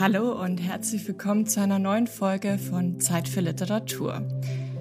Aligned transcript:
Hallo 0.00 0.32
und 0.32 0.56
herzlich 0.56 1.06
willkommen 1.06 1.44
zu 1.44 1.60
einer 1.60 1.78
neuen 1.78 2.06
Folge 2.06 2.56
von 2.56 3.00
Zeit 3.00 3.28
für 3.28 3.42
Literatur. 3.42 4.22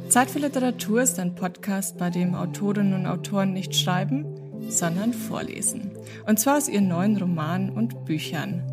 Zeit 0.07 0.31
für 0.31 0.39
Literatur 0.39 1.01
ist 1.01 1.19
ein 1.19 1.35
Podcast, 1.35 1.97
bei 1.97 2.09
dem 2.09 2.35
Autorinnen 2.35 2.93
und 2.93 3.05
Autoren 3.05 3.51
nicht 3.51 3.75
schreiben, 3.75 4.23
sondern 4.69 5.11
vorlesen. 5.11 5.91
Und 6.25 6.39
zwar 6.39 6.55
aus 6.55 6.69
ihren 6.69 6.87
neuen 6.87 7.17
Romanen 7.17 7.69
und 7.69 8.05
Büchern. 8.05 8.63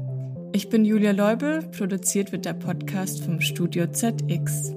Ich 0.53 0.69
bin 0.69 0.85
Julia 0.85 1.11
Leubel, 1.11 1.65
produziert 1.77 2.31
wird 2.31 2.45
der 2.45 2.55
Podcast 2.55 3.25
vom 3.25 3.41
Studio 3.41 3.89
ZX. 3.89 4.73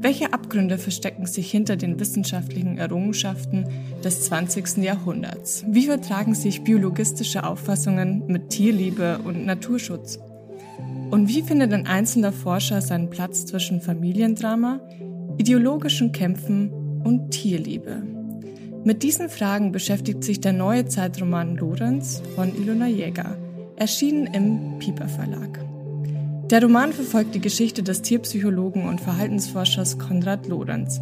Welche 0.00 0.32
Abgründe 0.32 0.78
verstecken 0.78 1.26
sich 1.26 1.50
hinter 1.50 1.76
den 1.76 2.00
wissenschaftlichen 2.00 2.78
Errungenschaften 2.78 3.66
des 4.02 4.24
20. 4.24 4.78
Jahrhunderts? 4.78 5.66
Wie 5.68 5.84
vertragen 5.84 6.34
sich 6.34 6.64
biologistische 6.64 7.44
Auffassungen 7.44 8.26
mit 8.26 8.48
Tierliebe 8.48 9.18
und 9.18 9.44
Naturschutz? 9.44 10.18
Und 11.10 11.28
wie 11.28 11.40
findet 11.40 11.72
ein 11.72 11.86
einzelner 11.86 12.32
Forscher 12.32 12.82
seinen 12.82 13.08
Platz 13.08 13.46
zwischen 13.46 13.80
Familiendrama, 13.80 14.80
ideologischen 15.38 16.12
Kämpfen 16.12 16.70
und 17.02 17.30
Tierliebe? 17.30 18.02
Mit 18.84 19.02
diesen 19.02 19.30
Fragen 19.30 19.72
beschäftigt 19.72 20.22
sich 20.22 20.40
der 20.40 20.52
neue 20.52 20.84
Zeitroman 20.84 21.56
Lorenz 21.56 22.22
von 22.34 22.54
Ilona 22.54 22.88
Jäger, 22.88 23.38
erschienen 23.76 24.26
im 24.34 24.78
Pieper 24.78 25.08
Verlag. 25.08 25.64
Der 26.50 26.62
Roman 26.62 26.92
verfolgt 26.92 27.34
die 27.34 27.40
Geschichte 27.40 27.82
des 27.82 28.02
Tierpsychologen 28.02 28.86
und 28.86 29.00
Verhaltensforschers 29.00 29.98
Konrad 29.98 30.46
Lorenz. 30.46 31.00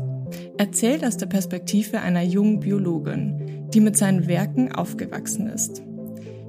Erzählt 0.57 1.05
aus 1.05 1.17
der 1.17 1.27
Perspektive 1.27 2.01
einer 2.01 2.23
jungen 2.23 2.61
Biologin, 2.61 3.69
die 3.75 3.81
mit 3.81 3.97
seinen 3.97 4.29
Werken 4.29 4.73
aufgewachsen 4.73 5.49
ist. 5.49 5.83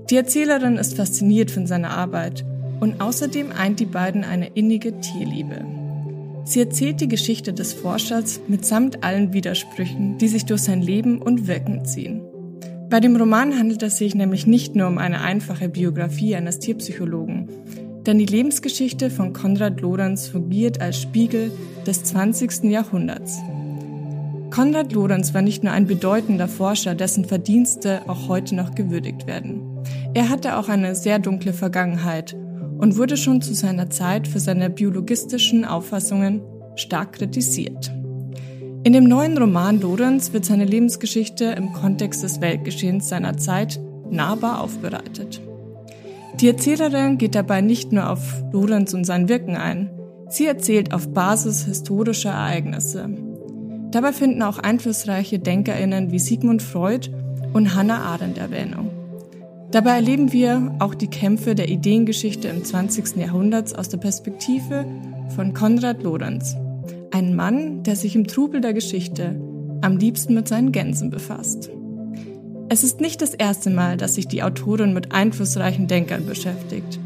Die 0.09 0.15
Erzählerin 0.15 0.77
ist 0.77 0.95
fasziniert 0.95 1.51
von 1.51 1.67
seiner 1.67 1.91
Arbeit 1.91 2.45
und 2.79 3.01
außerdem 3.01 3.51
eint 3.51 3.79
die 3.79 3.85
beiden 3.85 4.23
eine 4.23 4.47
innige 4.47 4.99
Tierliebe. 4.99 5.65
Sie 6.45 6.61
erzählt 6.61 7.01
die 7.01 7.09
Geschichte 7.09 7.51
des 7.51 7.73
Forschers 7.73 8.39
mitsamt 8.47 9.03
allen 9.03 9.33
Widersprüchen, 9.33 10.17
die 10.17 10.29
sich 10.29 10.45
durch 10.45 10.61
sein 10.61 10.81
Leben 10.81 11.21
und 11.21 11.47
Wirken 11.47 11.83
ziehen. 11.83 12.21
Bei 12.89 13.01
dem 13.01 13.17
Roman 13.17 13.59
handelt 13.59 13.83
es 13.83 13.97
sich 13.97 14.15
nämlich 14.15 14.47
nicht 14.47 14.73
nur 14.73 14.87
um 14.87 14.97
eine 14.97 15.19
einfache 15.19 15.67
Biografie 15.67 16.37
eines 16.37 16.59
Tierpsychologen, 16.59 17.49
denn 18.05 18.17
die 18.17 18.25
Lebensgeschichte 18.25 19.09
von 19.09 19.33
Konrad 19.33 19.81
Lorenz 19.81 20.29
fungiert 20.29 20.79
als 20.79 21.01
Spiegel 21.01 21.51
des 21.85 22.05
20. 22.05 22.63
Jahrhunderts. 22.63 23.39
Konrad 24.49 24.93
Lorenz 24.93 25.33
war 25.33 25.41
nicht 25.41 25.65
nur 25.65 25.73
ein 25.73 25.85
bedeutender 25.85 26.47
Forscher, 26.47 26.95
dessen 26.95 27.25
Verdienste 27.25 28.03
auch 28.07 28.29
heute 28.29 28.55
noch 28.55 28.73
gewürdigt 28.73 29.27
werden. 29.27 29.61
Er 30.13 30.29
hatte 30.29 30.57
auch 30.57 30.69
eine 30.69 30.95
sehr 30.95 31.19
dunkle 31.19 31.51
Vergangenheit 31.51 32.37
und 32.77 32.97
wurde 32.97 33.17
schon 33.17 33.41
zu 33.41 33.53
seiner 33.53 33.89
Zeit 33.89 34.27
für 34.27 34.39
seine 34.39 34.69
biologistischen 34.69 35.65
Auffassungen 35.65 36.41
stark 36.75 37.13
kritisiert. 37.13 37.91
In 38.83 38.93
dem 38.93 39.05
neuen 39.05 39.37
Roman 39.37 39.81
Lorenz 39.81 40.31
wird 40.33 40.45
seine 40.45 40.65
Lebensgeschichte 40.65 41.45
im 41.45 41.73
Kontext 41.73 42.23
des 42.23 42.39
Weltgeschehens 42.39 43.09
seiner 43.09 43.37
Zeit 43.37 43.79
nahbar 44.09 44.61
aufbereitet. 44.61 45.41
Die 46.39 46.47
Erzählerin 46.47 47.17
geht 47.17 47.35
dabei 47.35 47.61
nicht 47.61 47.91
nur 47.91 48.09
auf 48.09 48.43
Lorenz 48.51 48.93
und 48.93 49.05
sein 49.05 49.27
Wirken 49.27 49.57
ein, 49.57 49.89
sie 50.29 50.45
erzählt 50.45 50.93
auf 50.93 51.11
Basis 51.13 51.65
historischer 51.65 52.29
Ereignisse. 52.29 53.09
Dabei 53.91 54.13
finden 54.13 54.43
auch 54.43 54.59
einflussreiche 54.59 55.39
Denkerinnen 55.39 56.11
wie 56.11 56.19
Sigmund 56.19 56.61
Freud 56.61 57.09
und 57.53 57.73
Hannah 57.73 58.03
Arendt 58.03 58.37
Erwähnung. 58.37 58.96
Dabei 59.71 59.95
erleben 59.95 60.31
wir 60.31 60.75
auch 60.79 60.95
die 60.95 61.09
Kämpfe 61.09 61.53
der 61.53 61.67
Ideengeschichte 61.67 62.47
im 62.47 62.63
20. 62.63 63.17
Jahrhundert 63.17 63.77
aus 63.77 63.89
der 63.89 63.97
Perspektive 63.97 64.85
von 65.35 65.53
Konrad 65.53 66.03
Lorenz, 66.03 66.55
ein 67.11 67.35
Mann, 67.35 67.83
der 67.83 67.97
sich 67.97 68.15
im 68.15 68.27
Trubel 68.27 68.61
der 68.61 68.73
Geschichte 68.73 69.39
am 69.81 69.97
liebsten 69.97 70.33
mit 70.33 70.47
seinen 70.47 70.71
Gänsen 70.71 71.09
befasst. 71.09 71.69
Es 72.69 72.83
ist 72.83 73.01
nicht 73.01 73.21
das 73.21 73.33
erste 73.33 73.69
Mal, 73.69 73.97
dass 73.97 74.15
sich 74.15 74.27
die 74.27 74.41
Autorin 74.41 74.93
mit 74.93 75.11
einflussreichen 75.11 75.87
Denkern 75.87 76.25
beschäftigt. 76.25 76.99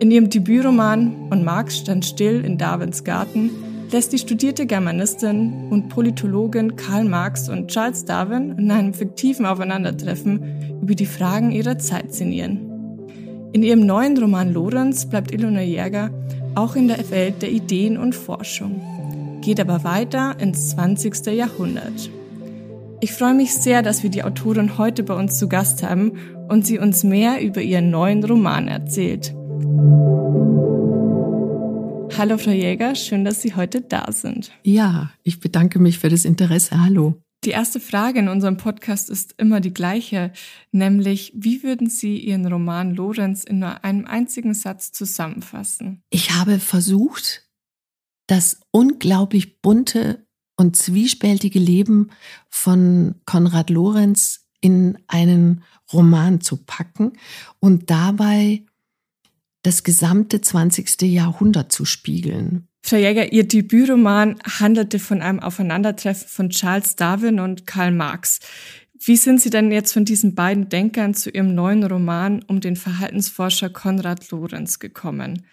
In 0.00 0.10
ihrem 0.10 0.28
Debütroman 0.28 1.28
Und 1.30 1.44
Marx 1.44 1.78
stand 1.78 2.04
still 2.04 2.44
in 2.44 2.58
Darwins 2.58 3.04
Garten 3.04 3.50
lässt 3.92 4.12
die 4.12 4.18
studierte 4.18 4.66
Germanistin 4.66 5.68
und 5.70 5.88
Politologin 5.88 6.76
Karl 6.76 7.04
Marx 7.04 7.48
und 7.48 7.68
Charles 7.68 8.04
Darwin 8.04 8.56
in 8.58 8.70
einem 8.70 8.94
fiktiven 8.94 9.46
Aufeinandertreffen 9.46 10.80
über 10.82 10.94
die 10.94 11.06
Fragen 11.06 11.50
ihrer 11.50 11.78
Zeit 11.78 12.12
sinnieren. 12.12 12.68
In 13.52 13.62
ihrem 13.62 13.86
neuen 13.86 14.18
Roman 14.18 14.52
Lorenz 14.52 15.06
bleibt 15.06 15.32
Ilona 15.32 15.62
Jäger 15.62 16.10
auch 16.54 16.76
in 16.76 16.88
der 16.88 17.10
Welt 17.10 17.40
der 17.40 17.50
Ideen 17.50 17.96
und 17.96 18.14
Forschung, 18.14 18.80
geht 19.42 19.60
aber 19.60 19.84
weiter 19.84 20.36
ins 20.38 20.70
20. 20.70 21.26
Jahrhundert. 21.26 22.10
Ich 23.00 23.12
freue 23.12 23.34
mich 23.34 23.54
sehr, 23.54 23.82
dass 23.82 24.02
wir 24.02 24.10
die 24.10 24.24
Autorin 24.24 24.76
heute 24.76 25.04
bei 25.04 25.14
uns 25.14 25.38
zu 25.38 25.48
Gast 25.48 25.82
haben 25.82 26.12
und 26.48 26.66
sie 26.66 26.78
uns 26.78 27.04
mehr 27.04 27.40
über 27.40 27.60
ihren 27.60 27.90
neuen 27.90 28.24
Roman 28.24 28.66
erzählt. 28.66 29.34
Hallo, 32.18 32.36
Frau 32.36 32.50
Jäger, 32.50 32.96
schön, 32.96 33.24
dass 33.24 33.42
Sie 33.42 33.54
heute 33.54 33.80
da 33.80 34.10
sind. 34.10 34.50
Ja, 34.64 35.12
ich 35.22 35.38
bedanke 35.38 35.78
mich 35.78 36.00
für 36.00 36.08
das 36.08 36.24
Interesse. 36.24 36.80
Hallo. 36.80 37.22
Die 37.44 37.50
erste 37.50 37.78
Frage 37.78 38.18
in 38.18 38.28
unserem 38.28 38.56
Podcast 38.56 39.08
ist 39.08 39.36
immer 39.38 39.60
die 39.60 39.72
gleiche, 39.72 40.32
nämlich 40.72 41.32
wie 41.36 41.62
würden 41.62 41.88
Sie 41.88 42.18
Ihren 42.18 42.44
Roman 42.44 42.92
Lorenz 42.92 43.44
in 43.44 43.60
nur 43.60 43.84
einem 43.84 44.04
einzigen 44.04 44.52
Satz 44.52 44.90
zusammenfassen? 44.90 46.02
Ich 46.10 46.32
habe 46.32 46.58
versucht, 46.58 47.48
das 48.26 48.62
unglaublich 48.72 49.62
bunte 49.62 50.26
und 50.56 50.74
zwiespältige 50.74 51.60
Leben 51.60 52.10
von 52.50 53.14
Konrad 53.26 53.70
Lorenz 53.70 54.48
in 54.60 54.98
einen 55.06 55.62
Roman 55.92 56.40
zu 56.40 56.56
packen 56.56 57.12
und 57.60 57.90
dabei 57.90 58.64
das 59.62 59.82
gesamte 59.82 60.40
20. 60.40 61.02
Jahrhundert 61.02 61.72
zu 61.72 61.84
spiegeln. 61.84 62.68
Frau 62.82 62.96
Jäger, 62.96 63.32
Ihr 63.32 63.46
Debütroman 63.46 64.36
handelte 64.42 64.98
von 64.98 65.20
einem 65.20 65.40
Aufeinandertreffen 65.40 66.28
von 66.28 66.50
Charles 66.50 66.96
Darwin 66.96 67.40
und 67.40 67.66
Karl 67.66 67.92
Marx. 67.92 68.40
Wie 69.00 69.16
sind 69.16 69.40
Sie 69.40 69.50
denn 69.50 69.70
jetzt 69.70 69.92
von 69.92 70.04
diesen 70.04 70.34
beiden 70.34 70.68
Denkern 70.68 71.14
zu 71.14 71.30
Ihrem 71.30 71.54
neuen 71.54 71.84
Roman 71.84 72.42
um 72.44 72.60
den 72.60 72.76
Verhaltensforscher 72.76 73.70
Konrad 73.70 74.30
Lorenz 74.30 74.78
gekommen? 74.78 75.44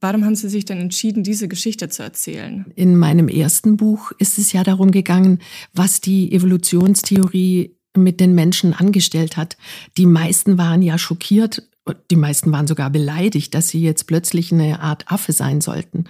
Warum 0.00 0.24
haben 0.24 0.34
Sie 0.34 0.48
sich 0.48 0.64
denn 0.64 0.78
entschieden, 0.78 1.22
diese 1.22 1.48
Geschichte 1.48 1.88
zu 1.88 2.02
erzählen? 2.02 2.66
In 2.76 2.96
meinem 2.96 3.28
ersten 3.28 3.76
Buch 3.76 4.12
ist 4.18 4.38
es 4.38 4.52
ja 4.52 4.62
darum 4.62 4.90
gegangen, 4.90 5.40
was 5.72 6.00
die 6.00 6.32
Evolutionstheorie 6.32 7.76
mit 7.96 8.20
den 8.20 8.34
Menschen 8.34 8.74
angestellt 8.74 9.36
hat. 9.36 9.56
Die 9.96 10.06
meisten 10.06 10.58
waren 10.58 10.82
ja 10.82 10.98
schockiert 10.98 11.68
die 12.10 12.16
meisten 12.16 12.52
waren 12.52 12.66
sogar 12.66 12.90
beleidigt, 12.90 13.54
dass 13.54 13.68
sie 13.68 13.80
jetzt 13.80 14.06
plötzlich 14.06 14.52
eine 14.52 14.80
Art 14.80 15.10
Affe 15.10 15.32
sein 15.32 15.60
sollten. 15.60 16.04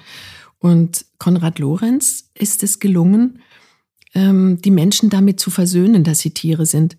Und 0.59 1.04
Konrad 1.19 1.59
Lorenz 1.59 2.31
ist 2.34 2.62
es 2.62 2.78
gelungen, 2.78 3.41
ähm, 4.15 4.60
die 4.62 4.70
Menschen 4.70 5.10
damit 5.10 5.38
zu 5.38 5.50
versöhnen, 5.50 6.04
dass 6.04 6.20
sie 6.20 6.31
Tiere 6.31 6.66
sind. 6.66 6.97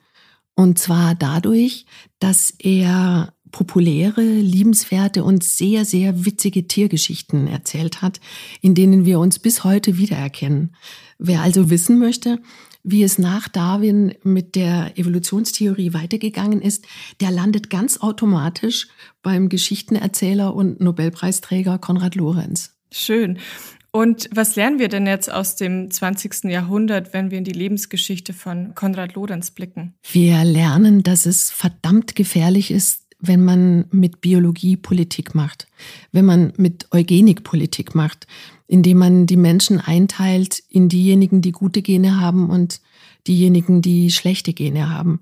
Und 0.55 0.79
zwar 0.79 1.15
dadurch, 1.15 1.85
dass 2.19 2.51
er 2.59 3.33
populäre, 3.51 4.21
liebenswerte 4.21 5.23
und 5.23 5.43
sehr, 5.43 5.85
sehr 5.85 6.25
witzige 6.25 6.67
Tiergeschichten 6.67 7.47
erzählt 7.47 8.01
hat, 8.01 8.19
in 8.61 8.75
denen 8.75 9.05
wir 9.05 9.19
uns 9.19 9.39
bis 9.39 9.63
heute 9.63 9.97
wiedererkennen. 9.97 10.75
Wer 11.17 11.41
also 11.41 11.69
wissen 11.69 11.97
möchte, 11.97 12.39
wie 12.89 13.03
es 13.03 13.17
nach 13.19 13.49
Darwin 13.49 14.13
mit 14.23 14.55
der 14.55 14.97
Evolutionstheorie 14.97 15.93
weitergegangen 15.93 16.61
ist, 16.61 16.85
der 17.19 17.31
landet 17.31 17.69
ganz 17.69 17.97
automatisch 17.97 18.87
beim 19.21 19.49
Geschichtenerzähler 19.49 20.55
und 20.55 20.79
Nobelpreisträger 20.79 21.79
Konrad 21.79 22.15
Lorenz. 22.15 22.77
Schön. 22.89 23.39
Und 23.91 24.29
was 24.33 24.55
lernen 24.55 24.79
wir 24.79 24.87
denn 24.87 25.05
jetzt 25.05 25.29
aus 25.29 25.57
dem 25.57 25.91
20. 25.91 26.45
Jahrhundert, 26.45 27.13
wenn 27.13 27.29
wir 27.29 27.37
in 27.39 27.43
die 27.43 27.51
Lebensgeschichte 27.51 28.31
von 28.31 28.73
Konrad 28.73 29.15
Lorenz 29.15 29.51
blicken? 29.51 29.95
Wir 30.09 30.45
lernen, 30.45 31.03
dass 31.03 31.25
es 31.25 31.51
verdammt 31.51 32.15
gefährlich 32.15 32.71
ist, 32.71 33.03
wenn 33.19 33.43
man 33.43 33.85
mit 33.91 34.21
Biologie 34.21 34.77
Politik 34.77 35.35
macht, 35.35 35.67
wenn 36.13 36.25
man 36.25 36.53
mit 36.55 36.87
Eugenik 36.93 37.43
Politik 37.43 37.95
macht, 37.95 38.27
indem 38.67 38.97
man 38.97 39.25
die 39.25 39.37
Menschen 39.37 39.79
einteilt 39.79 40.61
in 40.69 40.89
diejenigen, 40.89 41.41
die 41.41 41.53
gute 41.53 41.81
Gene 41.81 42.19
haben 42.19 42.49
und 42.49 42.81
diejenigen, 43.27 43.81
die 43.81 44.11
schlechte 44.11 44.53
Gene 44.53 44.89
haben. 44.89 45.21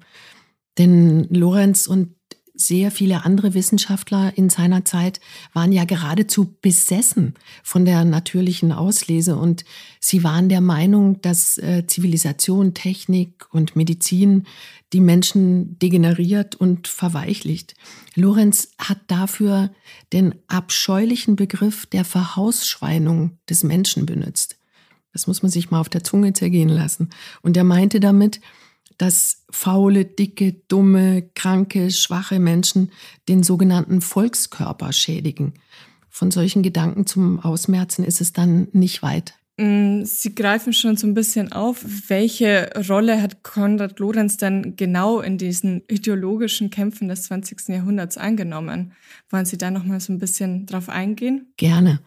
Denn 0.78 1.28
Lorenz 1.30 1.88
und 1.88 2.15
sehr 2.56 2.92
viele 2.92 3.26
andere 3.26 3.54
Wissenschaftler 3.54 4.38
in 4.38 4.50
seiner 4.50 4.86
Zeit 4.86 5.20
waren 5.54 5.72
ja 5.72 5.86
geradezu 5.86 6.56
besessen 6.62 7.36
von 7.64 7.86
der 7.86 8.06
natürlichen 8.06 8.72
Auslese 8.72 9.36
und 9.36 9.66
sie 10.00 10.24
waren 10.24 10.50
der 10.50 10.62
Meinung, 10.62 11.22
dass 11.22 11.58
äh, 11.58 11.86
Zivilisation, 11.86 12.74
Technik 12.74 13.46
und 13.52 13.76
Medizin 13.76 14.46
die 14.94 15.02
Menschen 15.02 15.78
degeneriert 15.80 16.56
und 16.56 16.88
verweichlicht. 16.88 17.76
Lorenz 18.16 18.70
hat 18.78 19.00
dafür 19.08 19.72
den 20.14 20.36
abscheulichen 20.48 21.36
Begriff 21.36 21.86
der 21.86 22.06
Verhausschweinung 22.06 23.38
des 23.50 23.64
Menschen 23.64 24.06
benutzt. 24.06 24.58
Das 25.12 25.28
muss 25.28 25.42
man 25.42 25.52
sich 25.52 25.72
mal 25.72 25.80
auf 25.80 25.90
der 25.90 26.04
Zunge 26.04 26.34
zergehen 26.34 26.70
lassen. 26.70 27.10
Und 27.42 27.56
er 27.56 27.64
meinte 27.64 28.00
damit, 28.00 28.42
dass 28.98 29.44
faule, 29.50 30.06
dicke, 30.06 30.54
dumme, 30.68 31.24
kranke, 31.36 31.92
schwache 31.92 32.40
Menschen 32.40 32.92
den 33.28 33.44
sogenannten 33.44 34.02
Volkskörper 34.02 34.94
schädigen. 34.94 35.54
Von 36.10 36.32
solchen 36.32 36.64
Gedanken 36.64 37.06
zum 37.06 37.40
Ausmerzen 37.40 38.04
ist 38.04 38.22
es 38.22 38.34
dann 38.34 38.68
nicht 38.72 39.02
weit. 39.02 39.36
Mm, 39.58 40.04
Sie 40.04 40.36
greifen 40.36 40.74
schon 40.74 40.98
so 40.98 41.08
ein 41.08 41.14
bisschen 41.14 41.52
auf. 41.52 41.86
Welche 42.08 42.70
Rolle 42.90 43.22
hat 43.22 43.44
Konrad 43.44 44.00
Lorenz 44.00 44.38
denn 44.38 44.76
genau 44.76 45.22
in 45.22 45.38
diesen 45.38 45.84
ideologischen 45.88 46.70
Kämpfen 46.70 47.08
des 47.08 47.24
20. 47.24 47.70
Jahrhunderts 47.70 48.18
eingenommen? 48.18 48.94
Wollen 49.30 49.46
Sie 49.46 49.58
da 49.58 49.72
noch 49.72 49.86
mal 49.86 50.00
so 50.00 50.12
ein 50.12 50.20
bisschen 50.20 50.66
drauf 50.66 50.90
eingehen? 50.90 51.54
Gerne. 51.58 52.02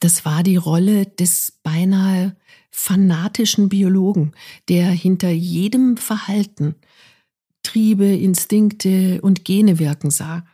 Das 0.00 0.24
war 0.24 0.42
die 0.42 0.56
Rolle 0.56 1.06
des 1.06 1.58
beinahe 1.62 2.36
fanatischen 2.70 3.68
Biologen, 3.68 4.32
der 4.68 4.86
hinter 4.86 5.30
jedem 5.30 5.96
Verhalten 5.96 6.76
Triebe, 7.64 8.06
Instinkte 8.06 9.20
und 9.22 9.44
Gene 9.44 9.80
wirken 9.80 10.10
sah. 10.10 10.44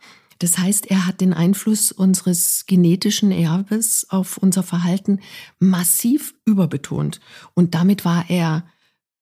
Das 0.40 0.58
heißt, 0.58 0.90
er 0.90 1.06
hat 1.06 1.20
den 1.20 1.32
Einfluss 1.32 1.92
unseres 1.92 2.64
genetischen 2.66 3.30
Erbes 3.30 4.06
auf 4.08 4.38
unser 4.38 4.62
Verhalten 4.62 5.20
massiv 5.58 6.34
überbetont. 6.46 7.20
Und 7.54 7.74
damit 7.74 8.04
war 8.04 8.24
er 8.28 8.64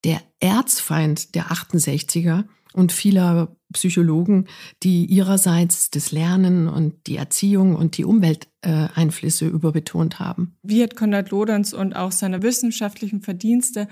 der 0.05 0.23
Erzfeind 0.41 1.35
der 1.35 1.47
68er 1.49 2.45
und 2.73 2.93
vieler 2.93 3.57
Psychologen, 3.73 4.47
die 4.83 5.07
ihrerseits 5.07 5.91
das 5.91 6.13
Lernen 6.13 6.69
und 6.69 7.07
die 7.09 7.17
Erziehung 7.17 7.75
und 7.75 7.99
die 7.99 8.05
Umwelteinflüsse 8.05 9.47
überbetont 9.47 10.21
haben. 10.21 10.57
Wie 10.63 10.83
hat 10.83 10.95
Konrad 10.95 11.31
Lorenz 11.31 11.73
und 11.73 11.95
auch 11.95 12.13
seine 12.13 12.43
wissenschaftlichen 12.43 13.21
Verdienste 13.21 13.89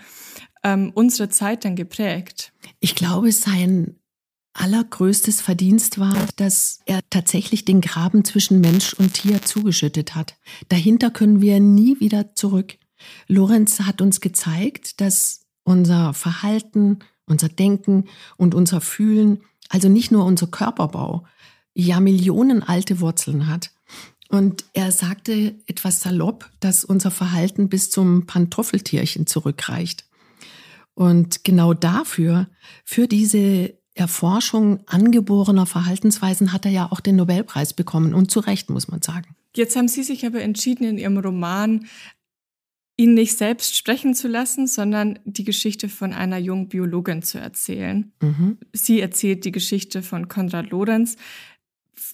ähm, 0.62 0.93
unsere 0.94 1.28
Zeit 1.28 1.64
dann 1.64 1.75
geprägt? 1.75 2.52
Ich 2.78 2.94
glaube, 2.94 3.32
sein 3.32 3.96
allergrößtes 4.60 5.40
Verdienst 5.40 5.98
war, 5.98 6.16
dass 6.36 6.80
er 6.86 7.00
tatsächlich 7.10 7.64
den 7.64 7.80
Graben 7.80 8.24
zwischen 8.24 8.60
Mensch 8.60 8.94
und 8.94 9.14
Tier 9.14 9.42
zugeschüttet 9.42 10.14
hat. 10.14 10.36
Dahinter 10.68 11.10
können 11.10 11.40
wir 11.40 11.60
nie 11.60 12.00
wieder 12.00 12.34
zurück. 12.34 12.76
Lorenz 13.28 13.80
hat 13.80 14.00
uns 14.00 14.20
gezeigt, 14.20 15.00
dass 15.00 15.42
unser 15.64 16.14
Verhalten, 16.14 17.00
unser 17.26 17.48
Denken 17.48 18.04
und 18.36 18.54
unser 18.54 18.80
Fühlen 18.80 19.40
also 19.68 19.88
nicht 19.88 20.10
nur 20.10 20.24
unser 20.24 20.46
Körperbau, 20.46 21.26
ja 21.74 22.00
Millionen 22.00 22.62
alte 22.62 23.00
Wurzeln 23.00 23.48
hat. 23.48 23.70
Und 24.28 24.64
er 24.72 24.90
sagte 24.90 25.54
etwas 25.66 26.00
salopp, 26.00 26.50
dass 26.60 26.84
unser 26.84 27.10
Verhalten 27.10 27.68
bis 27.68 27.90
zum 27.90 28.26
Pantoffeltierchen 28.26 29.26
zurückreicht. 29.26 30.04
Und 30.94 31.44
genau 31.44 31.74
dafür, 31.74 32.48
für 32.84 33.06
diese 33.06 33.74
Erforschung 33.96 34.81
angeborener 34.87 35.66
Verhaltensweisen 35.66 36.52
hat 36.52 36.66
er 36.66 36.70
ja 36.70 36.93
auch 36.93 37.00
den 37.00 37.16
Nobelpreis 37.16 37.72
bekommen 37.72 38.14
und 38.14 38.31
zu 38.31 38.40
Recht, 38.40 38.69
muss 38.69 38.88
man 38.88 39.00
sagen. 39.00 39.34
Jetzt 39.56 39.75
haben 39.75 39.88
Sie 39.88 40.02
sich 40.02 40.26
aber 40.26 40.43
entschieden, 40.43 40.84
in 40.84 40.98
Ihrem 40.98 41.16
Roman 41.16 41.87
ihn 42.98 43.14
nicht 43.14 43.37
selbst 43.37 43.75
sprechen 43.75 44.14
zu 44.14 44.28
lassen, 44.28 44.66
sondern 44.66 45.19
die 45.25 45.44
Geschichte 45.44 45.88
von 45.88 46.12
einer 46.12 46.38
jungen 46.38 46.69
Biologin 46.69 47.22
zu 47.22 47.38
erzählen. 47.38 48.12
Mhm. 48.20 48.58
Sie 48.72 49.00
erzählt 49.00 49.44
die 49.46 49.52
Geschichte 49.52 50.02
von 50.02 50.28
Konrad 50.28 50.70
Lorenz. 50.70 51.16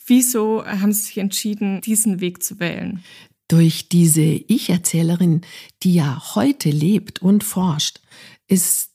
Wieso 0.06 0.64
haben 0.64 0.92
Sie 0.92 1.02
sich 1.02 1.18
entschieden, 1.18 1.80
diesen 1.80 2.20
Weg 2.20 2.44
zu 2.44 2.60
wählen? 2.60 3.02
Durch 3.48 3.88
diese 3.88 4.22
Ich-Erzählerin, 4.22 5.42
die 5.82 5.94
ja 5.94 6.34
heute 6.36 6.70
lebt 6.70 7.20
und 7.22 7.42
forscht, 7.44 8.00
ist 8.46 8.91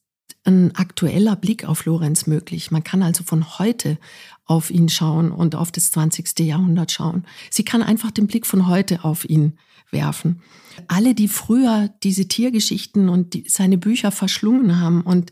ein 0.47 0.75
aktueller 0.75 1.35
Blick 1.35 1.65
auf 1.65 1.85
Lorenz 1.85 2.25
möglich. 2.27 2.71
Man 2.71 2.83
kann 2.83 3.03
also 3.03 3.23
von 3.23 3.59
heute 3.59 3.97
auf 4.45 4.71
ihn 4.71 4.89
schauen 4.89 5.31
und 5.31 5.55
auf 5.55 5.71
das 5.71 5.91
20. 5.91 6.39
Jahrhundert 6.39 6.91
schauen. 6.91 7.25
Sie 7.51 7.65
kann 7.65 7.83
einfach 7.83 8.11
den 8.11 8.27
Blick 8.27 8.45
von 8.45 8.67
heute 8.67 9.03
auf 9.03 9.29
ihn 9.29 9.57
werfen. 9.91 10.41
Alle, 10.87 11.13
die 11.13 11.27
früher 11.27 11.89
diese 12.03 12.27
Tiergeschichten 12.27 13.09
und 13.09 13.33
die, 13.33 13.45
seine 13.47 13.77
Bücher 13.77 14.11
verschlungen 14.11 14.79
haben 14.79 15.01
und 15.01 15.31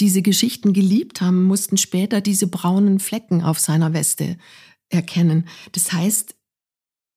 diese 0.00 0.22
Geschichten 0.22 0.72
geliebt 0.72 1.20
haben, 1.20 1.44
mussten 1.44 1.76
später 1.76 2.20
diese 2.20 2.46
braunen 2.46 2.98
Flecken 2.98 3.42
auf 3.42 3.58
seiner 3.58 3.92
Weste 3.92 4.36
erkennen. 4.88 5.48
Das 5.72 5.92
heißt, 5.92 6.34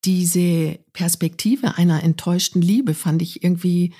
diese 0.04 0.78
Perspektive 0.92 1.76
einer 1.76 2.02
enttäuschten 2.04 2.62
Liebe 2.62 2.94
fand 2.94 3.20
ich 3.20 3.42
irgendwie 3.42 3.94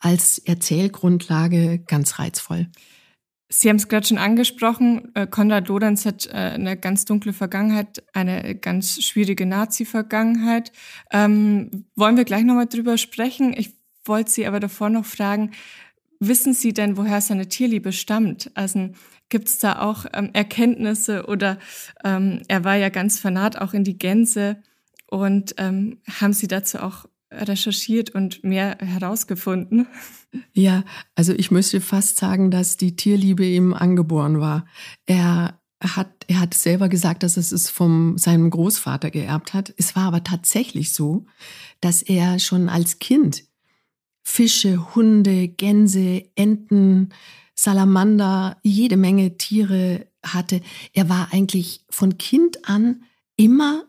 als 0.00 0.38
Erzählgrundlage 0.38 1.80
ganz 1.80 2.18
reizvoll. 2.18 2.68
Sie 3.50 3.70
haben 3.70 3.76
es 3.76 3.88
gerade 3.88 4.06
schon 4.06 4.18
angesprochen, 4.18 5.10
äh, 5.14 5.26
Konrad 5.26 5.68
Lorenz 5.68 6.04
hat 6.04 6.26
äh, 6.26 6.32
eine 6.32 6.76
ganz 6.76 7.06
dunkle 7.06 7.32
Vergangenheit, 7.32 8.04
eine 8.12 8.54
ganz 8.54 9.02
schwierige 9.02 9.46
Nazi-Vergangenheit. 9.46 10.70
Ähm, 11.10 11.86
wollen 11.96 12.18
wir 12.18 12.24
gleich 12.24 12.44
nochmal 12.44 12.66
drüber 12.66 12.98
sprechen? 12.98 13.54
Ich 13.56 13.74
wollte 14.04 14.30
Sie 14.30 14.46
aber 14.46 14.60
davor 14.60 14.90
noch 14.90 15.06
fragen, 15.06 15.52
wissen 16.20 16.52
Sie 16.52 16.74
denn, 16.74 16.98
woher 16.98 17.22
seine 17.22 17.48
Tierliebe 17.48 17.92
stammt? 17.92 18.50
Also 18.54 18.90
gibt 19.30 19.48
es 19.48 19.58
da 19.58 19.80
auch 19.80 20.04
ähm, 20.12 20.28
Erkenntnisse 20.34 21.26
oder 21.26 21.58
ähm, 22.04 22.42
er 22.48 22.64
war 22.64 22.76
ja 22.76 22.90
ganz 22.90 23.18
fanat 23.18 23.56
auch 23.56 23.72
in 23.72 23.84
die 23.84 23.98
Gänse 23.98 24.62
und 25.06 25.54
ähm, 25.56 26.02
haben 26.20 26.34
Sie 26.34 26.48
dazu 26.48 26.80
auch 26.80 27.06
recherchiert 27.30 28.10
und 28.10 28.42
mehr 28.44 28.78
herausgefunden? 28.80 29.86
Ja, 30.52 30.84
also 31.14 31.32
ich 31.32 31.50
müsste 31.50 31.80
fast 31.80 32.16
sagen, 32.16 32.50
dass 32.50 32.76
die 32.76 32.96
Tierliebe 32.96 33.44
ihm 33.44 33.72
angeboren 33.74 34.40
war. 34.40 34.66
Er 35.06 35.58
hat, 35.82 36.24
er 36.26 36.40
hat 36.40 36.54
selber 36.54 36.88
gesagt, 36.88 37.22
dass 37.22 37.36
es 37.36 37.52
es 37.52 37.70
von 37.70 38.18
seinem 38.18 38.50
Großvater 38.50 39.10
geerbt 39.10 39.54
hat. 39.54 39.72
Es 39.76 39.94
war 39.94 40.04
aber 40.04 40.24
tatsächlich 40.24 40.92
so, 40.92 41.26
dass 41.80 42.02
er 42.02 42.38
schon 42.38 42.68
als 42.68 42.98
Kind 42.98 43.44
Fische, 44.22 44.94
Hunde, 44.94 45.48
Gänse, 45.48 46.24
Enten, 46.34 47.10
Salamander, 47.54 48.58
jede 48.62 48.98
Menge 48.98 49.38
Tiere 49.38 50.06
hatte. 50.22 50.60
Er 50.92 51.08
war 51.08 51.32
eigentlich 51.32 51.84
von 51.88 52.18
Kind 52.18 52.68
an 52.68 53.04
immer 53.36 53.87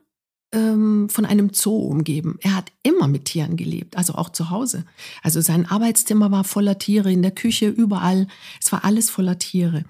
ähm, 0.52 1.10
von 1.10 1.26
einem 1.26 1.54
Zoo 1.54 1.78
umgeben. 1.78 2.38
Er 2.42 2.56
hat 2.56 2.72
immer 2.84 3.08
mit 3.08 3.26
Tieren 3.26 3.58
gelebt, 3.58 3.98
also 3.98 4.16
auch 4.16 4.30
zu 4.30 4.50
Hause. 4.50 4.86
Also 5.22 5.42
sein 5.42 5.66
Arbeitszimmer 5.66 6.32
war 6.32 6.44
voller 6.44 6.78
Tiere, 6.78 7.12
in 7.12 7.22
der 7.22 7.32
Küche, 7.32 7.68
überall. 7.68 8.28
Es 8.62 8.72
war 8.72 8.84
alles 8.84 9.10
voller 9.10 9.38
Tiere. 9.38 9.86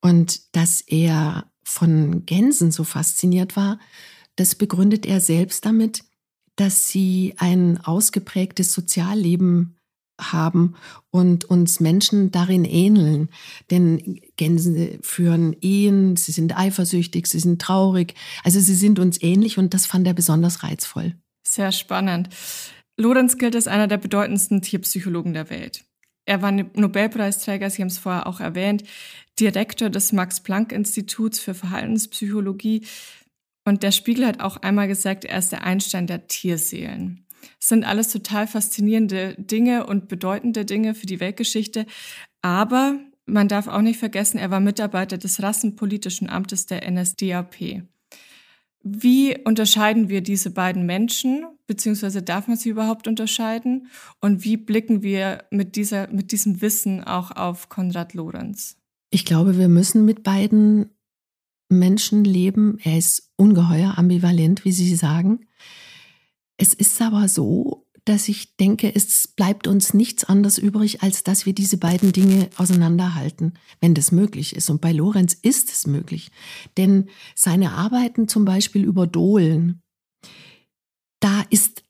Und 0.00 0.54
dass 0.56 0.80
er 0.80 1.50
von 1.62 2.24
Gänsen 2.24 2.72
so 2.72 2.84
fasziniert 2.84 3.56
war, 3.56 3.78
das 4.36 4.54
begründet 4.54 5.06
er 5.06 5.20
selbst 5.20 5.64
damit, 5.64 6.04
dass 6.56 6.88
sie 6.88 7.34
ein 7.36 7.78
ausgeprägtes 7.84 8.72
Sozialleben 8.72 9.77
haben 10.18 10.74
und 11.10 11.44
uns 11.44 11.80
Menschen 11.80 12.30
darin 12.30 12.64
ähneln. 12.64 13.28
Denn 13.70 14.20
Gänse 14.36 14.98
führen 15.02 15.56
Ehen, 15.60 16.16
sie 16.16 16.32
sind 16.32 16.56
eifersüchtig, 16.56 17.26
sie 17.26 17.40
sind 17.40 17.60
traurig. 17.60 18.14
Also 18.44 18.60
sie 18.60 18.74
sind 18.74 18.98
uns 18.98 19.22
ähnlich 19.22 19.58
und 19.58 19.74
das 19.74 19.86
fand 19.86 20.06
er 20.06 20.14
besonders 20.14 20.62
reizvoll. 20.62 21.14
Sehr 21.46 21.72
spannend. 21.72 22.28
Lorenz 22.96 23.38
gilt 23.38 23.54
als 23.54 23.68
einer 23.68 23.86
der 23.86 23.98
bedeutendsten 23.98 24.60
Tierpsychologen 24.60 25.32
der 25.32 25.50
Welt. 25.50 25.84
Er 26.26 26.42
war 26.42 26.52
Nobelpreisträger, 26.52 27.70
Sie 27.70 27.80
haben 27.80 27.88
es 27.88 27.96
vorher 27.96 28.26
auch 28.26 28.40
erwähnt, 28.40 28.84
Direktor 29.40 29.88
des 29.88 30.12
Max-Planck-Instituts 30.12 31.38
für 31.38 31.54
Verhaltenspsychologie. 31.54 32.86
Und 33.64 33.82
der 33.82 33.92
Spiegel 33.92 34.26
hat 34.26 34.40
auch 34.40 34.58
einmal 34.58 34.88
gesagt, 34.88 35.24
er 35.24 35.38
ist 35.38 35.52
der 35.52 35.64
Einstein 35.64 36.06
der 36.06 36.26
Tierseelen. 36.26 37.24
Das 37.58 37.68
sind 37.68 37.84
alles 37.84 38.08
total 38.08 38.46
faszinierende 38.46 39.34
Dinge 39.38 39.86
und 39.86 40.08
bedeutende 40.08 40.64
Dinge 40.64 40.94
für 40.94 41.06
die 41.06 41.20
Weltgeschichte. 41.20 41.86
Aber 42.42 42.98
man 43.26 43.48
darf 43.48 43.68
auch 43.68 43.82
nicht 43.82 43.98
vergessen, 43.98 44.38
er 44.38 44.50
war 44.50 44.60
Mitarbeiter 44.60 45.18
des 45.18 45.42
Rassenpolitischen 45.42 46.28
Amtes 46.28 46.66
der 46.66 46.90
NSDAP. 46.90 47.82
Wie 48.82 49.36
unterscheiden 49.44 50.08
wir 50.08 50.22
diese 50.22 50.50
beiden 50.50 50.86
Menschen, 50.86 51.44
beziehungsweise 51.66 52.22
darf 52.22 52.48
man 52.48 52.56
sie 52.56 52.70
überhaupt 52.70 53.08
unterscheiden? 53.08 53.88
Und 54.20 54.44
wie 54.44 54.56
blicken 54.56 55.02
wir 55.02 55.44
mit, 55.50 55.76
dieser, 55.76 56.08
mit 56.12 56.32
diesem 56.32 56.62
Wissen 56.62 57.02
auch 57.04 57.32
auf 57.32 57.68
Konrad 57.68 58.14
Lorenz? 58.14 58.76
Ich 59.10 59.24
glaube, 59.24 59.58
wir 59.58 59.68
müssen 59.68 60.04
mit 60.04 60.22
beiden 60.22 60.90
Menschenleben. 61.68 62.78
Er 62.82 62.96
ist 62.96 63.32
ungeheuer 63.36 63.98
ambivalent, 63.98 64.64
wie 64.64 64.72
Sie 64.72 64.94
sagen. 64.94 65.40
Es 66.58 66.74
ist 66.74 67.00
aber 67.00 67.28
so, 67.28 67.86
dass 68.04 68.28
ich 68.28 68.56
denke, 68.56 68.94
es 68.94 69.28
bleibt 69.28 69.66
uns 69.66 69.92
nichts 69.92 70.24
anderes 70.24 70.58
übrig, 70.58 71.02
als 71.02 71.24
dass 71.24 71.46
wir 71.46 71.52
diese 71.52 71.76
beiden 71.76 72.12
Dinge 72.12 72.48
auseinanderhalten, 72.56 73.54
wenn 73.80 73.94
das 73.94 74.12
möglich 74.12 74.56
ist. 74.56 74.70
Und 74.70 74.80
bei 74.80 74.92
Lorenz 74.92 75.34
ist 75.34 75.70
es 75.70 75.86
möglich. 75.86 76.30
Denn 76.76 77.08
seine 77.34 77.72
Arbeiten 77.72 78.26
zum 78.26 78.44
Beispiel 78.44 78.84
über 78.84 79.06
Dohlen, 79.06 79.82
da 81.20 81.44
ist 81.50 81.84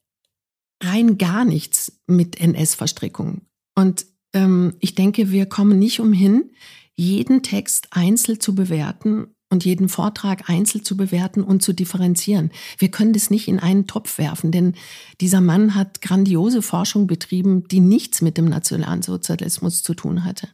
rein 0.83 1.19
gar 1.19 1.45
nichts 1.45 2.01
mit 2.07 2.41
NS-Verstrickung. 2.41 3.43
Und 3.77 4.07
ähm, 4.33 4.75
ich 4.81 4.95
denke, 4.95 5.31
wir 5.31 5.47
kommen 5.47 5.79
nicht 5.79 6.01
umhin, 6.01 6.51
jeden 6.97 7.45
Text 7.45 7.89
einzeln 7.93 8.41
zu 8.41 8.57
bewerten 8.57 9.37
und 9.51 9.65
jeden 9.65 9.89
Vortrag 9.89 10.49
einzeln 10.49 10.85
zu 10.85 10.97
bewerten 10.97 11.43
und 11.43 11.63
zu 11.63 11.73
differenzieren. 11.73 12.51
Wir 12.79 12.91
können 12.91 13.13
das 13.13 13.31
nicht 13.31 13.49
in 13.49 13.59
einen 13.59 13.87
Topf 13.87 14.19
werfen, 14.19 14.53
denn 14.53 14.75
dieser 15.21 15.41
Mann 15.41 15.75
hat 15.75 16.01
grandiose 16.01 16.63
Forschung 16.63 17.07
betrieben, 17.07 17.67
die 17.69 17.81
nichts 17.81 18.21
mit 18.21 18.37
dem 18.37 18.47
Nationalsozialismus 18.47 19.83
zu 19.83 19.95
tun 19.95 20.25
hatte. 20.25 20.49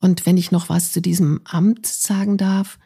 Und 0.00 0.26
wenn 0.26 0.36
ich 0.36 0.52
noch 0.52 0.68
was 0.68 0.92
zu 0.92 1.00
diesem 1.00 1.40
Amt 1.44 1.86
sagen 1.86 2.36
darf, 2.36 2.78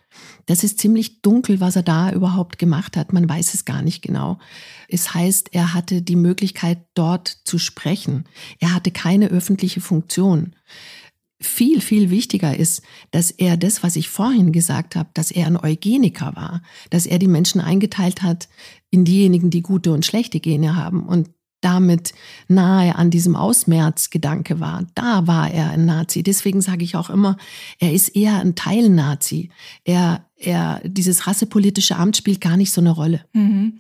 das 0.46 0.64
ist 0.64 0.78
ziemlich 0.78 1.22
dunkel, 1.22 1.60
was 1.60 1.76
er 1.76 1.82
da 1.82 2.10
überhaupt 2.10 2.58
gemacht 2.58 2.96
hat. 2.96 3.12
Man 3.12 3.28
weiß 3.28 3.54
es 3.54 3.64
gar 3.64 3.82
nicht 3.82 4.02
genau. 4.02 4.38
Es 4.88 5.14
heißt, 5.14 5.50
er 5.52 5.72
hatte 5.72 6.02
die 6.02 6.16
Möglichkeit, 6.16 6.84
dort 6.94 7.28
zu 7.28 7.58
sprechen. 7.58 8.24
Er 8.58 8.74
hatte 8.74 8.90
keine 8.90 9.28
öffentliche 9.28 9.80
Funktion 9.80 10.56
viel, 11.40 11.80
viel 11.80 12.10
wichtiger 12.10 12.56
ist, 12.56 12.82
dass 13.10 13.30
er 13.30 13.56
das, 13.56 13.82
was 13.82 13.96
ich 13.96 14.08
vorhin 14.08 14.52
gesagt 14.52 14.94
habe, 14.94 15.08
dass 15.14 15.30
er 15.30 15.46
ein 15.46 15.56
Eugeniker 15.56 16.36
war, 16.36 16.62
dass 16.90 17.06
er 17.06 17.18
die 17.18 17.28
Menschen 17.28 17.60
eingeteilt 17.60 18.22
hat 18.22 18.48
in 18.90 19.04
diejenigen, 19.04 19.50
die 19.50 19.62
gute 19.62 19.92
und 19.92 20.04
schlechte 20.04 20.40
Gene 20.40 20.76
haben 20.76 21.06
und 21.06 21.30
damit 21.60 22.14
nahe 22.48 22.96
an 22.96 23.10
diesem 23.10 23.36
Ausmerzgedanke 23.36 24.60
war. 24.60 24.86
Da 24.94 25.26
war 25.26 25.50
er 25.50 25.70
ein 25.70 25.84
Nazi. 25.84 26.22
Deswegen 26.22 26.62
sage 26.62 26.84
ich 26.84 26.96
auch 26.96 27.10
immer, 27.10 27.36
er 27.78 27.92
ist 27.92 28.16
eher 28.16 28.40
ein 28.40 28.54
Teil-Nazi. 28.54 29.50
Er, 29.84 30.24
er, 30.36 30.80
dieses 30.84 31.26
rassepolitische 31.26 31.96
Amt 31.96 32.16
spielt 32.16 32.40
gar 32.40 32.56
nicht 32.56 32.72
so 32.72 32.80
eine 32.80 32.90
Rolle. 32.90 33.24
Mhm. 33.32 33.78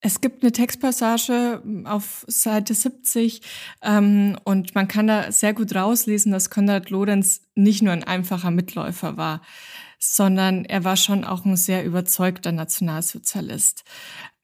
Es 0.00 0.20
gibt 0.20 0.42
eine 0.42 0.52
Textpassage 0.52 1.62
auf 1.84 2.24
Seite 2.28 2.74
70 2.74 3.42
ähm, 3.82 4.36
und 4.44 4.74
man 4.74 4.86
kann 4.86 5.08
da 5.08 5.32
sehr 5.32 5.54
gut 5.54 5.74
rauslesen, 5.74 6.30
dass 6.30 6.50
Konrad 6.50 6.90
Lorenz 6.90 7.48
nicht 7.56 7.82
nur 7.82 7.92
ein 7.92 8.04
einfacher 8.04 8.52
Mitläufer 8.52 9.16
war, 9.16 9.42
sondern 9.98 10.64
er 10.64 10.84
war 10.84 10.96
schon 10.96 11.24
auch 11.24 11.44
ein 11.44 11.56
sehr 11.56 11.84
überzeugter 11.84 12.52
Nationalsozialist. 12.52 13.82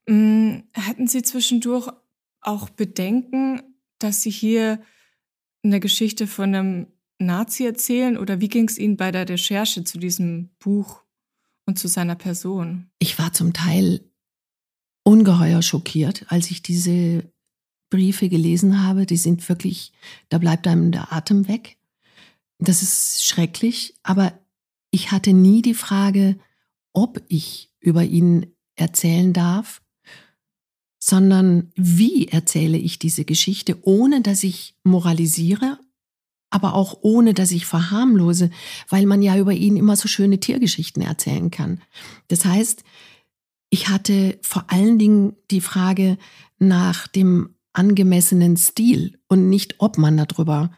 Ähm, 0.07 0.63
hatten 0.73 1.07
Sie 1.07 1.21
zwischendurch 1.21 1.89
auch 2.41 2.69
Bedenken, 2.69 3.61
dass 3.99 4.21
Sie 4.21 4.31
hier 4.31 4.81
eine 5.63 5.79
Geschichte 5.79 6.27
von 6.27 6.53
einem 6.53 6.87
Nazi 7.17 7.65
erzählen 7.65 8.17
oder 8.17 8.41
wie 8.41 8.49
ging 8.49 8.67
es 8.67 8.77
Ihnen 8.77 8.97
bei 8.97 9.11
der 9.11 9.27
Recherche 9.27 9.85
zu 9.85 9.97
diesem 9.99 10.49
Buch 10.59 11.03
und 11.65 11.79
zu 11.79 11.87
seiner 11.87 12.15
Person? 12.15 12.89
Ich 12.99 13.17
war 13.17 13.31
zum 13.31 13.53
Teil 13.53 14.01
ungeheuer 15.05 15.61
schockiert, 15.61 16.25
als 16.27 16.51
ich 16.51 16.61
diese 16.61 17.23
Briefe 17.89 18.27
gelesen 18.27 18.83
habe. 18.83 19.05
Die 19.05 19.17
sind 19.17 19.47
wirklich, 19.47 19.93
da 20.27 20.39
bleibt 20.39 20.67
einem 20.67 20.91
der 20.91 21.13
Atem 21.13 21.47
weg. 21.47 21.77
Das 22.57 22.81
ist 22.81 23.23
schrecklich, 23.23 23.95
aber 24.03 24.33
ich 24.91 25.11
hatte 25.11 25.31
nie 25.31 25.61
die 25.61 25.73
Frage, 25.73 26.37
ob 26.93 27.21
ich 27.27 27.71
über 27.79 28.03
ihn 28.03 28.47
erzählen 28.75 29.31
darf, 29.31 29.81
sondern 30.99 31.71
wie 31.75 32.27
erzähle 32.27 32.77
ich 32.77 32.97
diese 32.97 33.25
Geschichte, 33.25 33.77
ohne 33.83 34.21
dass 34.21 34.43
ich 34.43 34.75
moralisiere, 34.83 35.77
aber 36.49 36.73
auch 36.73 36.97
ohne 37.01 37.33
dass 37.33 37.51
ich 37.51 37.65
verharmlose, 37.65 38.49
weil 38.89 39.05
man 39.05 39.21
ja 39.21 39.37
über 39.37 39.53
ihn 39.53 39.77
immer 39.77 39.97
so 39.97 40.07
schöne 40.07 40.39
Tiergeschichten 40.39 41.03
erzählen 41.03 41.51
kann. 41.51 41.81
Das 42.29 42.45
heißt, 42.45 42.83
ich 43.69 43.89
hatte 43.89 44.39
vor 44.41 44.65
allen 44.67 44.99
Dingen 44.99 45.35
die 45.51 45.61
Frage 45.61 46.17
nach 46.59 47.07
dem 47.07 47.55
angemessenen 47.73 48.57
Stil 48.57 49.19
und 49.27 49.49
nicht, 49.49 49.75
ob 49.79 49.97
man 49.97 50.17
darüber 50.17 50.71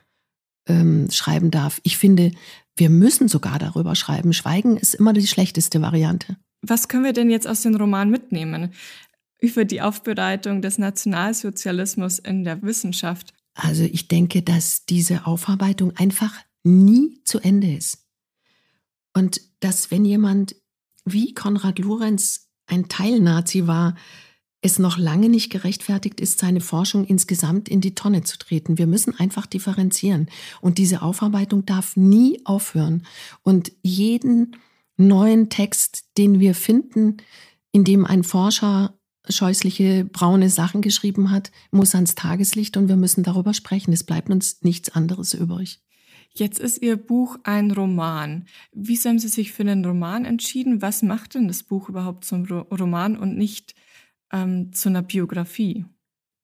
ähm, 0.67 1.10
schreiben 1.12 1.51
darf. 1.51 1.79
Ich 1.84 1.98
finde, 1.98 2.32
wir 2.75 2.89
müssen 2.89 3.27
sogar 3.27 3.60
darüber 3.60 3.96
schreiben. 3.96 4.34
Schweigen 4.34 4.77
ist 4.77 4.96
immer 4.96 5.13
die 5.13 5.27
schlechteste 5.27 5.82
Variante. 5.82 6.38
Was 6.62 6.88
können 6.88 7.03
wir 7.03 7.13
denn 7.13 7.29
jetzt 7.29 7.48
aus 7.48 7.62
dem 7.62 7.75
Roman 7.75 8.10
mitnehmen 8.10 8.74
über 9.39 9.65
die 9.65 9.82
Aufbereitung 9.82 10.62
des 10.62 10.77
Nationalsozialismus 10.77 12.20
in 12.20 12.44
der 12.44 12.62
Wissenschaft? 12.63 13.34
Also 13.53 13.84
ich 13.84 14.08
denke, 14.08 14.41
dass 14.41 14.86
diese 14.86 15.25
Aufarbeitung 15.25 15.96
einfach 15.96 16.34
nie 16.63 17.22
zu 17.24 17.39
Ende 17.39 17.74
ist. 17.74 18.06
Und 19.13 19.41
dass 19.60 19.89
wenn 19.89 20.06
jemand 20.06 20.56
wie 21.06 21.34
Konrad 21.34 21.79
Lorenz 21.79 22.47
ein 22.68 22.88
Teil-Nazi 22.88 23.66
war, 23.68 23.96
es 24.62 24.80
noch 24.80 24.98
lange 24.98 25.30
nicht 25.30 25.52
gerechtfertigt 25.52 26.20
ist, 26.20 26.40
seine 26.40 26.62
Forschung 26.62 27.06
insgesamt 27.06 27.70
in 27.70 27.80
die 27.80 27.96
Tonne 27.96 28.24
zu 28.24 28.38
treten. 28.38 28.78
Wir 28.78 28.88
müssen 28.88 29.18
einfach 29.18 29.46
differenzieren. 29.46 30.28
Und 30.62 30.78
diese 30.78 31.02
Aufarbeitung 31.02 31.66
darf 31.66 31.96
nie 31.96 32.42
aufhören. 32.44 33.06
Und 33.44 33.72
jeden 33.84 34.56
neuen 34.98 35.50
Text, 35.50 36.06
den 36.18 36.40
wir 36.40 36.56
finden, 36.56 37.18
in 37.72 37.84
dem 37.84 38.06
ein 38.06 38.24
Forscher 38.24 38.98
scheußliche 39.30 40.06
braune 40.06 40.50
Sachen 40.50 40.82
geschrieben 40.82 41.32
hat, 41.32 41.52
muss 41.70 41.94
ans 41.94 42.16
Tageslicht 42.16 42.78
und 42.78 42.88
wir 42.88 42.96
müssen 42.96 43.24
darüber 43.24 43.54
sprechen. 43.54 43.94
Es 43.94 44.04
bleibt 44.04 44.30
uns 44.30 44.64
nichts 44.64 44.90
anderes 44.90 45.34
übrig. 45.34 45.82
Jetzt 46.39 46.60
ist 46.60 46.84
Ihr 46.84 46.98
Buch 46.98 47.38
ein 47.44 47.72
Roman. 47.72 48.46
Wie 48.72 48.96
haben 48.98 49.17
Sie 49.17 49.27
sich 49.27 49.53
für 49.53 49.63
einen 49.63 49.84
Roman 49.84 50.24
entschieden? 50.24 50.84
Was 50.84 51.01
macht 51.01 51.34
denn 51.34 51.48
das 51.48 51.63
Buch 51.63 51.89
überhaupt 51.89 52.25
zum 52.25 52.46
Roman 52.46 53.17
und 53.17 53.38
nicht 53.38 53.74
ähm, 54.32 54.72
zu 54.72 54.89
einer 54.89 55.01
Biografie? 55.01 55.86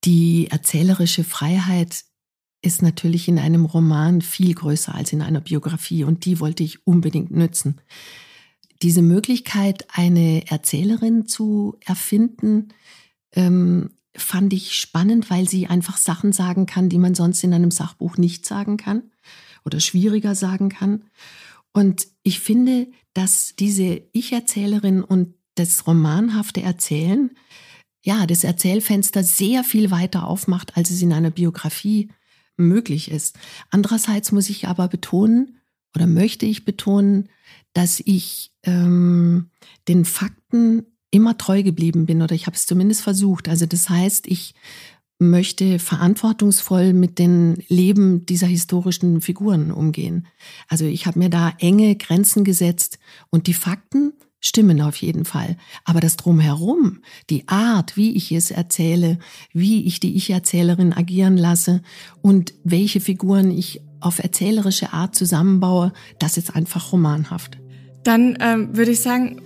Die 0.03 0.47
erzählerische 0.49 1.23
Freiheit 1.23 2.05
ist 2.63 2.81
natürlich 2.81 3.27
in 3.27 3.37
einem 3.37 3.65
Roman 3.65 4.21
viel 4.21 4.55
größer 4.55 4.95
als 4.95 5.13
in 5.13 5.21
einer 5.21 5.41
Biografie 5.41 6.03
und 6.03 6.25
die 6.25 6.39
wollte 6.39 6.63
ich 6.63 6.87
unbedingt 6.87 7.31
nützen. 7.31 7.79
Diese 8.81 9.01
Möglichkeit, 9.01 9.85
eine 9.93 10.49
Erzählerin 10.49 11.27
zu 11.27 11.77
erfinden, 11.85 12.69
ähm, 13.33 13.91
fand 14.15 14.53
ich 14.53 14.75
spannend, 14.75 15.29
weil 15.29 15.47
sie 15.47 15.67
einfach 15.67 15.97
Sachen 15.97 16.31
sagen 16.31 16.65
kann, 16.65 16.89
die 16.89 16.97
man 16.97 17.15
sonst 17.15 17.43
in 17.43 17.53
einem 17.53 17.71
Sachbuch 17.71 18.17
nicht 18.17 18.45
sagen 18.45 18.77
kann 18.77 19.03
oder 19.65 19.79
schwieriger 19.79 20.35
sagen 20.35 20.69
kann. 20.69 21.03
Und 21.71 22.07
ich 22.23 22.39
finde, 22.39 22.87
dass 23.13 23.55
diese 23.57 24.01
Ich-Erzählerin 24.11 25.03
und 25.03 25.33
das 25.55 25.85
romanhafte 25.87 26.61
Erzählen, 26.61 27.31
ja, 28.03 28.25
das 28.27 28.43
Erzählfenster 28.43 29.23
sehr 29.23 29.63
viel 29.63 29.91
weiter 29.91 30.27
aufmacht, 30.27 30.75
als 30.77 30.89
es 30.89 31.01
in 31.01 31.13
einer 31.13 31.31
Biografie 31.31 32.09
möglich 32.57 33.09
ist. 33.09 33.37
Andererseits 33.69 34.31
muss 34.31 34.49
ich 34.49 34.67
aber 34.67 34.87
betonen 34.87 35.59
oder 35.95 36.07
möchte 36.07 36.45
ich 36.45 36.65
betonen, 36.65 37.29
dass 37.73 37.99
ich 37.99 38.51
ähm, 38.63 39.49
den 39.87 40.05
Fakten 40.05 40.85
immer 41.11 41.37
treu 41.37 41.63
geblieben 41.63 42.05
bin 42.05 42.21
oder 42.21 42.35
ich 42.35 42.47
habe 42.47 42.55
es 42.55 42.65
zumindest 42.65 43.01
versucht. 43.01 43.47
Also 43.47 43.65
das 43.65 43.89
heißt, 43.89 44.27
ich 44.27 44.55
möchte 45.19 45.79
verantwortungsvoll 45.79 46.93
mit 46.93 47.19
den 47.19 47.63
Leben 47.67 48.25
dieser 48.25 48.47
historischen 48.47 49.21
Figuren 49.21 49.71
umgehen. 49.71 50.27
Also 50.67 50.85
ich 50.85 51.05
habe 51.05 51.19
mir 51.19 51.29
da 51.29 51.53
enge 51.59 51.95
Grenzen 51.95 52.43
gesetzt 52.43 52.99
und 53.29 53.47
die 53.47 53.53
Fakten 53.53 54.13
stimmen 54.39 54.81
auf 54.81 54.97
jeden 54.97 55.23
Fall. 55.23 55.55
Aber 55.85 56.01
das 56.01 56.17
drumherum, 56.17 56.99
die 57.29 57.47
Art, 57.47 57.95
wie 57.95 58.15
ich 58.15 58.31
es 58.33 58.51
erzähle, 58.51 59.17
wie 59.53 59.85
ich 59.85 60.01
die 60.01 60.15
Ich-Erzählerin 60.17 60.91
agieren 60.91 61.37
lasse 61.37 61.81
und 62.21 62.53
welche 62.63 62.99
Figuren 62.99 63.51
ich 63.51 63.81
auf 64.01 64.19
erzählerische 64.19 64.91
Art 64.91 65.15
zusammenbaue, 65.15 65.93
das 66.19 66.35
ist 66.35 66.55
einfach 66.55 66.91
romanhaft. 66.91 67.57
Dann 68.03 68.37
ähm, 68.41 68.75
würde 68.75 68.91
ich 68.91 68.99
sagen, 68.99 69.41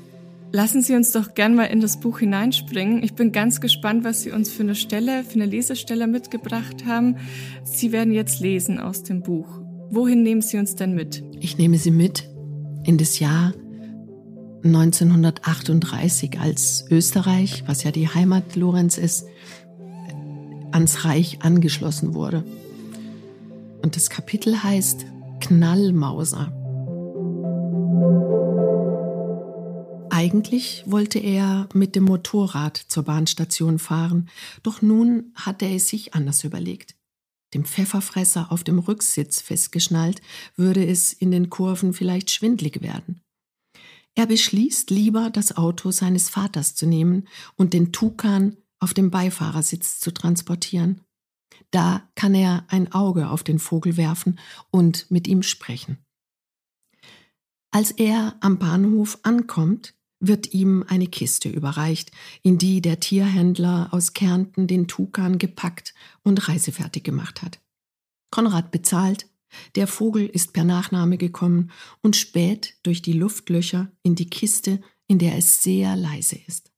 Lassen 0.54 0.82
Sie 0.82 0.96
uns 0.96 1.12
doch 1.12 1.34
gern 1.34 1.56
mal 1.56 1.66
in 1.66 1.82
das 1.82 2.00
Buch 2.00 2.20
hineinspringen. 2.20 3.04
Ich 3.04 3.14
bin 3.14 3.32
ganz 3.32 3.60
gespannt, 3.60 4.04
was 4.04 4.22
Sie 4.22 4.32
uns 4.32 4.50
für 4.50 4.64
eine 4.64 4.76
Stelle, 4.76 5.24
für 5.24 5.36
eine 5.36 5.46
Lesestelle 5.46 6.08
mitgebracht 6.08 6.86
haben. 6.86 7.18
Sie 7.64 7.92
werden 7.92 8.14
jetzt 8.14 8.40
lesen 8.40 8.80
aus 8.80 9.04
dem 9.04 9.22
Buch. 9.22 9.62
Wohin 9.90 10.24
nehmen 10.24 10.42
Sie 10.42 10.58
uns 10.58 10.76
denn 10.76 10.96
mit? 10.96 11.24
Ich 11.40 11.58
nehme 11.58 11.78
Sie 11.78 11.92
mit 11.92 12.30
in 12.86 12.98
das 12.98 13.20
Jahr 13.20 13.54
1938, 14.64 16.40
als 16.40 16.86
Österreich, 16.90 17.64
was 17.68 17.84
ja 17.84 17.92
die 17.92 18.08
Heimat 18.08 18.56
Lorenz 18.56 18.98
ist, 18.98 19.26
ans 20.72 21.06
Reich 21.06 21.40
angeschlossen 21.42 22.14
wurde. 22.14 22.44
Und 23.82 23.96
das 23.96 24.10
Kapitel 24.10 24.64
heißt 24.64 25.06
Knallmauser. 25.40 26.52
Eigentlich 30.18 30.82
wollte 30.88 31.20
er 31.20 31.70
mit 31.76 31.96
dem 31.96 32.06
Motorrad 32.06 32.76
zur 32.76 33.04
Bahnstation 33.04 33.78
fahren, 33.78 34.32
doch 34.64 34.82
nun 34.82 35.32
hatte 35.36 35.66
er 35.66 35.76
es 35.76 35.90
sich 35.90 36.16
anders 36.16 36.44
überlegt. 36.44 36.96
Dem 37.54 37.66
Pfefferfresser 37.66 38.52
auf 38.52 38.64
dem 38.64 38.80
Rücksitz 38.80 39.42
festgeschnallt, 39.42 40.24
würde 40.56 40.84
es 40.84 41.14
in 41.14 41.30
den 41.30 41.52
Kurven 41.52 41.94
vielleicht 41.94 42.32
schwindlig 42.32 42.82
werden. 42.82 43.22
Er 44.16 44.26
beschließt 44.26 44.90
lieber, 44.90 45.30
das 45.30 45.56
Auto 45.56 45.92
seines 45.92 46.30
Vaters 46.30 46.74
zu 46.74 46.88
nehmen 46.88 47.28
und 47.56 47.74
den 47.74 47.92
Tukan 47.92 48.58
auf 48.80 48.96
dem 48.96 49.12
Beifahrersitz 49.12 50.00
zu 50.00 50.10
transportieren. 50.10 51.02
Da 51.70 52.10
kann 52.16 52.34
er 52.34 52.66
ein 52.70 52.92
Auge 52.92 53.30
auf 53.30 53.44
den 53.44 53.60
Vogel 53.60 53.98
werfen 53.98 54.40
und 54.72 55.12
mit 55.12 55.28
ihm 55.28 55.44
sprechen. 55.44 56.00
Als 57.70 57.92
er 57.92 58.36
am 58.40 58.58
Bahnhof 58.58 59.20
ankommt, 59.22 59.94
wird 60.20 60.54
ihm 60.54 60.84
eine 60.88 61.08
Kiste 61.08 61.50
überreicht, 61.50 62.12
in 62.42 62.58
die 62.58 62.82
der 62.82 63.00
Tierhändler 63.00 63.90
aus 63.92 64.14
Kärnten 64.14 64.68
den 64.68 64.88
Tukan 64.88 65.38
gepackt 65.38 65.94
und 66.24 66.48
reisefertig 66.48 67.04
gemacht 67.04 67.42
hat. 67.42 67.60
Konrad 68.32 68.72
bezahlt, 68.72 69.28
der 69.76 69.88
Vogel 69.88 70.26
ist 70.26 70.54
per 70.54 70.64
Nachname 70.64 71.18
gekommen 71.18 71.72
und 72.02 72.16
späht 72.16 72.78
durch 72.84 73.02
die 73.02 73.14
Luftlöcher 73.14 73.92
in 74.04 74.16
die 74.16 74.30
Kiste, 74.30 74.82
in 75.08 75.20
der 75.20 75.38
es 75.38 75.64
sehr 75.64 75.96
leise 75.96 76.38
ist. 76.48 76.72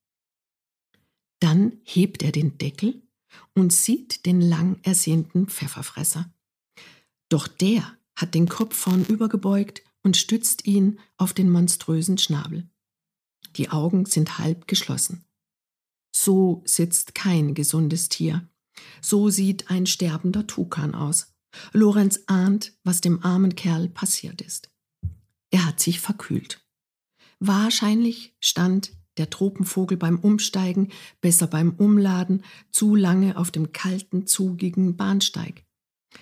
Dann 1.39 1.79
hebt 1.83 2.21
er 2.21 2.31
den 2.31 2.57
Deckel 2.57 3.01
und 3.55 3.73
sieht 3.73 4.25
den 4.25 4.41
lang 4.41 4.79
ersehnten 4.83 5.47
Pfefferfresser. 5.47 6.31
Doch 7.29 7.47
der 7.47 7.97
hat 8.15 8.35
den 8.35 8.49
Kopf 8.49 8.75
vornübergebeugt 8.75 9.81
und 10.03 10.17
stützt 10.17 10.65
ihn 10.65 10.99
auf 11.17 11.33
den 11.33 11.49
monströsen 11.49 12.17
Schnabel. 12.17 12.69
Die 13.55 13.69
Augen 13.69 14.05
sind 14.05 14.37
halb 14.37 14.67
geschlossen. 14.67 15.25
So 16.11 16.61
sitzt 16.65 17.15
kein 17.15 17.53
gesundes 17.53 18.09
Tier. 18.09 18.47
So 19.01 19.29
sieht 19.29 19.69
ein 19.69 19.85
sterbender 19.85 20.47
Tukan 20.47 20.95
aus. 20.95 21.33
Lorenz 21.73 22.21
ahnt, 22.27 22.73
was 22.83 23.01
dem 23.01 23.23
armen 23.23 23.55
Kerl 23.55 23.89
passiert 23.89 24.41
ist. 24.41 24.69
Er 25.51 25.65
hat 25.65 25.79
sich 25.79 25.99
verkühlt. 25.99 26.63
Wahrscheinlich 27.39 28.35
stand 28.39 28.91
der 29.17 29.29
Tropenvogel 29.29 29.97
beim 29.97 30.19
Umsteigen, 30.19 30.89
besser 31.21 31.47
beim 31.47 31.71
Umladen, 31.71 32.43
zu 32.71 32.95
lange 32.95 33.37
auf 33.37 33.51
dem 33.51 33.71
kalten, 33.71 34.27
zugigen 34.27 34.95
Bahnsteig. 34.95 35.65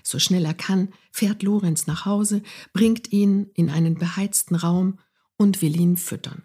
So 0.03 0.19
schnell 0.19 0.45
er 0.45 0.53
kann, 0.53 0.89
fährt 1.11 1.43
Lorenz 1.43 1.87
nach 1.87 2.05
Hause, 2.05 2.43
bringt 2.73 3.11
ihn 3.11 3.49
in 3.53 3.69
einen 3.69 3.95
beheizten 3.95 4.55
Raum 4.55 4.99
und 5.37 5.61
will 5.61 5.79
ihn 5.79 5.97
füttern. 5.97 6.43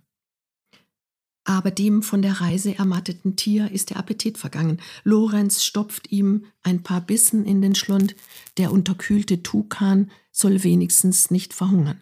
Aber 1.44 1.72
dem 1.72 2.02
von 2.02 2.22
der 2.22 2.40
Reise 2.40 2.78
ermatteten 2.78 3.34
Tier 3.34 3.70
ist 3.70 3.90
der 3.90 3.96
Appetit 3.96 4.38
vergangen. 4.38 4.80
Lorenz 5.02 5.64
stopft 5.64 6.12
ihm 6.12 6.44
ein 6.62 6.82
paar 6.82 7.00
Bissen 7.00 7.44
in 7.44 7.60
den 7.60 7.74
Schlund, 7.74 8.14
der 8.58 8.70
unterkühlte 8.70 9.42
Tukan 9.42 10.10
soll 10.30 10.62
wenigstens 10.62 11.30
nicht 11.30 11.52
verhungern. 11.52 12.00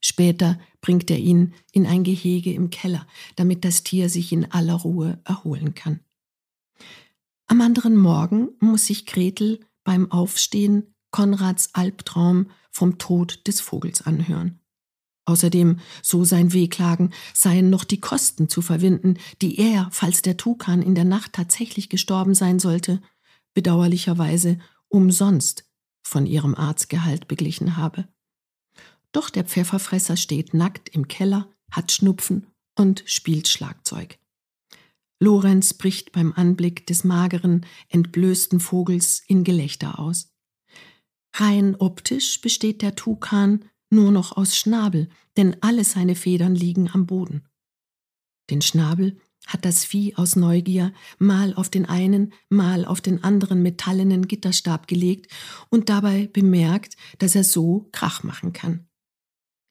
Später 0.00 0.60
bringt 0.80 1.10
er 1.10 1.18
ihn 1.18 1.54
in 1.72 1.86
ein 1.86 2.04
Gehege 2.04 2.52
im 2.52 2.70
Keller, 2.70 3.06
damit 3.36 3.64
das 3.64 3.82
Tier 3.82 4.08
sich 4.08 4.32
in 4.32 4.50
aller 4.52 4.74
Ruhe 4.74 5.20
erholen 5.24 5.74
kann. 5.74 6.00
Am 7.46 7.60
anderen 7.62 7.96
Morgen 7.96 8.50
muss 8.60 8.86
sich 8.86 9.06
Gretel 9.06 9.60
beim 9.82 10.12
Aufstehen 10.12 10.94
Konrads 11.10 11.70
Albtraum 11.74 12.50
vom 12.70 12.98
Tod 12.98 13.46
des 13.46 13.60
Vogels 13.60 14.02
anhören. 14.02 14.57
Außerdem, 15.28 15.78
so 16.02 16.24
sein 16.24 16.54
Wehklagen, 16.54 17.12
seien 17.34 17.68
noch 17.68 17.84
die 17.84 18.00
Kosten 18.00 18.48
zu 18.48 18.62
verwinden, 18.62 19.18
die 19.42 19.58
er, 19.58 19.90
falls 19.92 20.22
der 20.22 20.38
Tukan 20.38 20.80
in 20.80 20.94
der 20.94 21.04
Nacht 21.04 21.34
tatsächlich 21.34 21.90
gestorben 21.90 22.34
sein 22.34 22.58
sollte, 22.58 23.02
bedauerlicherweise 23.52 24.58
umsonst 24.88 25.66
von 26.02 26.24
ihrem 26.24 26.54
Arztgehalt 26.54 27.28
beglichen 27.28 27.76
habe. 27.76 28.08
Doch 29.12 29.28
der 29.28 29.44
Pfefferfresser 29.44 30.16
steht 30.16 30.54
nackt 30.54 30.88
im 30.88 31.08
Keller, 31.08 31.50
hat 31.70 31.92
Schnupfen 31.92 32.46
und 32.74 33.02
spielt 33.04 33.48
Schlagzeug. 33.48 34.18
Lorenz 35.20 35.74
bricht 35.74 36.12
beim 36.12 36.32
Anblick 36.32 36.86
des 36.86 37.04
mageren, 37.04 37.66
entblößten 37.90 38.60
Vogels 38.60 39.22
in 39.26 39.44
Gelächter 39.44 39.98
aus. 39.98 40.32
Rein 41.34 41.76
optisch 41.78 42.40
besteht 42.40 42.80
der 42.80 42.94
Tukan 42.94 43.66
nur 43.90 44.12
noch 44.12 44.36
aus 44.36 44.56
Schnabel, 44.56 45.08
denn 45.36 45.56
alle 45.60 45.84
seine 45.84 46.14
Federn 46.14 46.54
liegen 46.54 46.90
am 46.92 47.06
Boden. 47.06 47.48
Den 48.50 48.62
Schnabel 48.62 49.18
hat 49.46 49.64
das 49.64 49.84
Vieh 49.84 50.14
aus 50.16 50.36
Neugier 50.36 50.92
mal 51.18 51.54
auf 51.54 51.70
den 51.70 51.86
einen, 51.86 52.32
mal 52.48 52.84
auf 52.84 53.00
den 53.00 53.24
anderen 53.24 53.62
metallenen 53.62 54.28
Gitterstab 54.28 54.86
gelegt 54.86 55.32
und 55.70 55.88
dabei 55.88 56.28
bemerkt, 56.32 56.96
dass 57.18 57.34
er 57.34 57.44
so 57.44 57.88
Krach 57.92 58.22
machen 58.22 58.52
kann. 58.52 58.86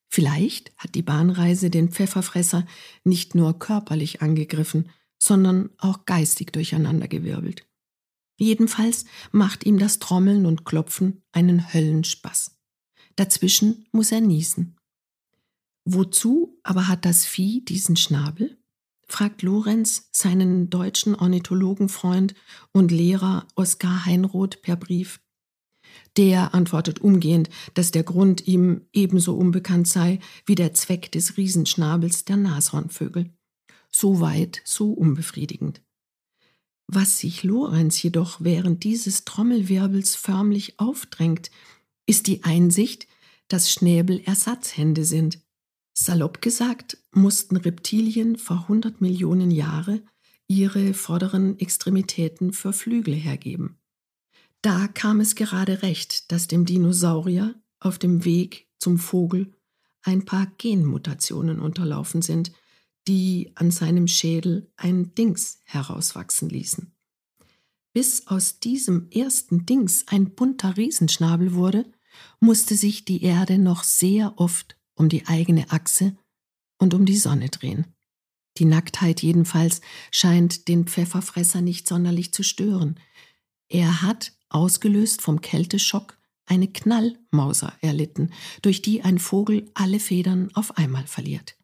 Vielleicht 0.10 0.76
hat 0.78 0.96
die 0.96 1.04
Bahnreise 1.04 1.70
den 1.70 1.92
Pfefferfresser 1.92 2.66
nicht 3.04 3.36
nur 3.36 3.60
körperlich 3.60 4.22
angegriffen, 4.22 4.90
sondern 5.20 5.70
auch 5.78 6.06
geistig 6.06 6.54
durcheinandergewirbelt. 6.54 7.68
Jedenfalls 8.40 9.06
macht 9.32 9.66
ihm 9.66 9.80
das 9.80 10.00
Trommeln 10.00 10.46
und 10.46 10.64
Klopfen 10.64 11.24
einen 11.32 11.74
Höllenspaß. 11.74 12.57
Dazwischen 13.18 13.88
muss 13.92 14.12
er 14.12 14.22
niesen. 14.22 14.78
Wozu 15.84 16.60
aber 16.64 16.88
hat 16.88 17.04
das 17.04 17.26
Vieh 17.26 17.66
diesen 17.66 17.98
Schnabel? 17.98 18.58
fragt 19.10 19.42
Lorenz 19.42 20.10
seinen 20.12 20.70
deutschen 20.70 21.16
Ornithologenfreund 21.16 22.36
und 22.74 22.92
Lehrer 22.92 23.48
Oskar 23.56 24.06
Heinroth 24.06 24.62
per 24.62 24.76
Brief. 24.76 25.22
Der 26.18 26.54
antwortet 26.54 27.00
umgehend, 27.00 27.50
dass 27.74 27.92
der 27.92 28.04
Grund 28.04 28.46
ihm 28.48 28.82
ebenso 28.92 29.36
unbekannt 29.36 29.88
sei 29.88 30.20
wie 30.46 30.56
der 30.56 30.74
Zweck 30.74 31.12
des 31.12 31.38
Riesenschnabels 31.38 32.26
der 32.26 32.38
Nashornvögel. 32.38 33.34
So 33.90 34.20
weit, 34.20 34.62
so 34.66 34.92
unbefriedigend. 34.92 35.82
Was 36.86 37.18
sich 37.18 37.44
Lorenz 37.44 38.02
jedoch 38.02 38.42
während 38.42 38.84
dieses 38.84 39.26
Trommelwirbels 39.26 40.16
förmlich 40.16 40.80
aufdrängt, 40.80 41.50
ist 42.08 42.26
die 42.26 42.44
Einsicht, 42.44 43.08
dass 43.48 43.72
Schnäbel 43.72 44.22
Ersatzhände 44.26 45.06
sind. 45.06 45.40
Salopp 45.94 46.42
gesagt, 46.42 46.98
mussten 47.12 47.58
Reptilien 47.58 48.38
vor 48.38 48.62
100 48.64 49.02
Millionen 49.02 49.52
Jahre 49.52 50.02
ihre 50.48 50.94
vorderen 50.94 51.60
Extremitäten 51.60 52.54
für 52.54 52.74
Flügel 52.74 53.14
hergeben. 53.14 53.78
Da 54.62 54.88
kam 54.88 55.20
es 55.20 55.36
gerade 55.36 55.82
recht, 55.84 56.32
dass 56.32 56.48
dem 56.48 56.66
Dinosaurier 56.66 57.56
auf 57.80 58.00
dem 58.00 58.26
Weg 58.26 58.68
zum 58.80 58.98
Vogel 58.98 59.54
ein 60.02 60.26
paar 60.26 60.48
Genmutationen 60.58 61.60
unterlaufen 61.60 62.22
sind, 62.22 62.52
die 63.08 63.52
an 63.56 63.72
seinem 63.72 64.08
Schädel 64.08 64.72
ein 64.78 65.14
Dings 65.16 65.60
herauswachsen 65.66 66.50
ließen. 66.50 66.94
Bis 67.94 68.28
aus 68.28 68.60
diesem 68.60 69.10
ersten 69.10 69.66
Dings 69.66 70.06
ein 70.08 70.36
bunter 70.36 70.78
Riesenschnabel 70.78 71.54
wurde, 71.54 71.86
musste 72.40 72.76
sich 72.76 73.06
die 73.06 73.24
Erde 73.24 73.58
noch 73.58 73.84
sehr 73.84 74.34
oft 74.38 74.78
um 74.96 75.10
die 75.10 75.28
eigene 75.28 75.72
Achse 75.72 76.18
und 76.78 76.94
um 76.94 77.06
die 77.06 77.18
Sonne 77.18 77.50
drehen. 77.50 77.86
Die 78.58 78.66
Nacktheit 78.66 79.22
jedenfalls 79.22 79.82
scheint 80.12 80.68
den 80.68 80.88
Pfefferfresser 80.88 81.62
nicht 81.62 81.88
sonderlich 81.88 82.34
zu 82.34 82.44
stören. 82.44 83.00
Er 83.70 84.02
hat, 84.02 84.34
ausgelöst 84.50 85.22
vom 85.22 85.42
Kälteschock, 85.42 86.18
eine 86.46 86.68
Knallmauser 86.68 87.74
erlitten, 87.82 88.32
durch 88.62 88.82
die 88.82 89.04
ein 89.04 89.20
Vogel 89.20 89.70
alle 89.74 90.00
Federn 90.00 90.50
auf 90.54 90.78
einmal 90.78 91.06
verliert. 91.06 91.58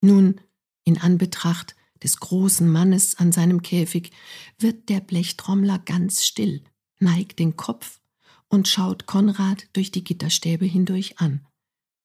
Nun, 0.00 0.40
in 0.84 0.98
Anbetracht 0.98 1.76
des 2.02 2.20
großen 2.20 2.70
Mannes 2.70 3.16
an 3.16 3.32
seinem 3.32 3.62
Käfig, 3.62 4.10
wird 4.58 4.88
der 4.88 5.00
Blechtrommler 5.00 5.78
ganz 5.78 6.24
still, 6.24 6.62
neigt 6.98 7.38
den 7.38 7.56
Kopf 7.56 8.00
und 8.48 8.68
schaut 8.68 9.06
Konrad 9.06 9.66
durch 9.72 9.90
die 9.90 10.04
Gitterstäbe 10.04 10.64
hindurch 10.64 11.18
an. 11.18 11.46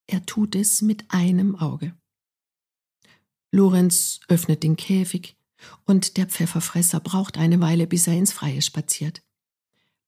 Er 0.08 0.25
tut 0.25 0.56
es 0.56 0.82
mit 0.82 1.06
einem 1.10 1.56
Auge. 1.56 1.95
Lorenz 3.52 4.19
öffnet 4.28 4.63
den 4.63 4.75
Käfig 4.75 5.38
und 5.86 6.17
der 6.17 6.28
Pfefferfresser 6.28 6.99
braucht 6.99 7.38
eine 7.38 7.60
Weile, 7.62 7.88
bis 7.88 8.08
er 8.08 8.13
ins 8.13 8.32
Freie 8.32 8.62
spaziert. 8.62 9.21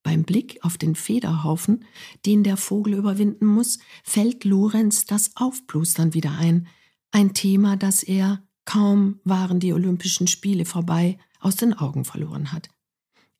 Beim 0.03 0.23
Blick 0.23 0.57
auf 0.63 0.77
den 0.77 0.95
Federhaufen, 0.95 1.85
den 2.25 2.43
der 2.43 2.57
Vogel 2.57 2.95
überwinden 2.95 3.45
muss, 3.45 3.79
fällt 4.03 4.43
Lorenz 4.45 5.05
das 5.05 5.35
Aufplustern 5.35 6.13
wieder 6.13 6.31
ein, 6.31 6.67
ein 7.11 7.33
Thema, 7.33 7.77
das 7.77 8.01
er, 8.01 8.43
kaum 8.65 9.19
waren 9.23 9.59
die 9.59 9.73
Olympischen 9.73 10.27
Spiele 10.27 10.65
vorbei, 10.65 11.19
aus 11.39 11.55
den 11.55 11.73
Augen 11.73 12.05
verloren 12.05 12.51
hat. 12.51 12.69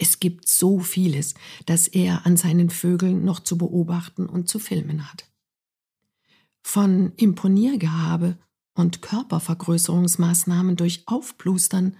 Es 0.02 0.20
gibt 0.20 0.48
so 0.48 0.80
vieles, 0.80 1.36
das 1.68 1.88
er 1.88 2.26
an 2.26 2.36
seinen 2.36 2.72
Vögeln 2.72 3.24
noch 3.24 3.40
zu 3.40 3.56
beobachten 3.56 4.26
und 4.26 4.50
zu 4.50 4.58
filmen 4.58 5.12
hat. 5.12 5.30
Von 6.64 7.14
Imponiergehabe 7.18 8.40
und 8.74 9.04
Körpervergrößerungsmaßnahmen 9.04 10.76
durch 10.76 11.04
Aufblustern 11.06 11.98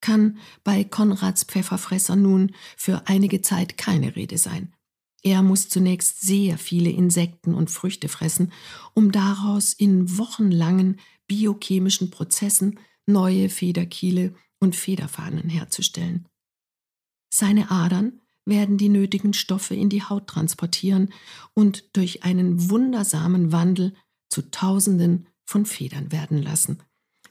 kann 0.00 0.38
bei 0.64 0.82
Konrads 0.82 1.44
Pfefferfresser 1.44 2.16
nun 2.16 2.50
für 2.76 3.06
einige 3.06 3.42
Zeit 3.42 3.78
keine 3.78 4.16
Rede 4.16 4.38
sein. 4.38 4.74
Er 5.22 5.42
muss 5.42 5.68
zunächst 5.68 6.22
sehr 6.22 6.58
viele 6.58 6.90
Insekten 6.90 7.54
und 7.54 7.70
Früchte 7.70 8.08
fressen, 8.08 8.50
um 8.92 9.12
daraus 9.12 9.72
in 9.72 10.18
wochenlangen 10.18 10.98
biochemischen 11.28 12.10
Prozessen 12.10 12.80
neue 13.06 13.50
Federkiele 13.50 14.34
und 14.58 14.74
Federfahnen 14.74 15.48
herzustellen. 15.48 16.26
Seine 17.32 17.70
Adern 17.70 18.20
werden 18.44 18.78
die 18.78 18.88
nötigen 18.88 19.32
Stoffe 19.32 19.74
in 19.74 19.88
die 19.88 20.02
Haut 20.02 20.28
transportieren 20.28 21.12
und 21.54 21.84
durch 21.96 22.22
einen 22.22 22.70
wundersamen 22.70 23.52
Wandel 23.52 23.94
zu 24.28 24.50
Tausenden 24.50 25.26
von 25.44 25.66
Federn 25.66 26.12
werden 26.12 26.42
lassen, 26.42 26.82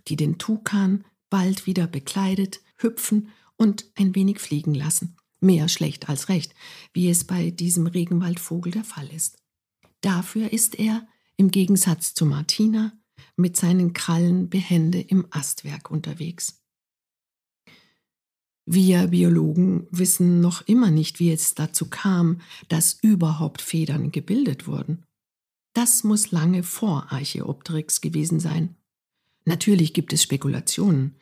die 0.08 0.16
den 0.16 0.38
Tukan 0.38 1.06
bald 1.30 1.66
wieder 1.66 1.88
bekleidet, 1.88 2.62
hüpfen 2.78 3.30
und 3.58 3.92
ein 3.96 4.16
wenig 4.16 4.40
fliegen 4.40 4.74
lassen. 4.74 5.18
Mehr 5.40 5.70
schlecht 5.70 6.10
als 6.10 6.30
recht, 6.30 6.54
wie 6.94 7.10
es 7.10 7.24
bei 7.24 7.52
diesem 7.52 7.88
Regenwaldvogel 7.88 8.72
der 8.72 8.84
Fall 8.84 9.08
ist. 9.10 9.38
Dafür 10.02 10.52
ist 10.52 10.78
er, 10.80 11.08
im 11.38 11.52
Gegensatz 11.52 12.14
zu 12.14 12.26
Martina, 12.26 12.94
mit 13.36 13.58
seinen 13.58 13.94
Krallen 13.94 14.50
behende 14.50 15.02
im 15.02 15.28
Astwerk 15.32 15.92
unterwegs. 15.92 16.65
Wir 18.66 19.08
Biologen 19.08 19.88
wissen 19.92 20.42
noch 20.42 20.68
immer 20.68 20.90
nicht, 20.90 21.20
wie 21.20 21.32
es 21.32 21.54
dazu 21.54 21.88
kam, 21.88 22.42
dass 22.68 22.98
überhaupt 23.02 23.62
Federn 23.62 24.12
gebildet 24.12 24.66
wurden. 24.66 25.04
Das 25.74 26.04
muss 26.04 26.32
lange 26.32 26.64
vor 26.64 27.12
Archaeopteryx 27.12 28.02
gewesen 28.02 28.40
sein. 28.40 28.76
Natürlich 29.44 29.94
gibt 29.94 30.14
es 30.14 30.24
Spekulationen. 30.24 31.16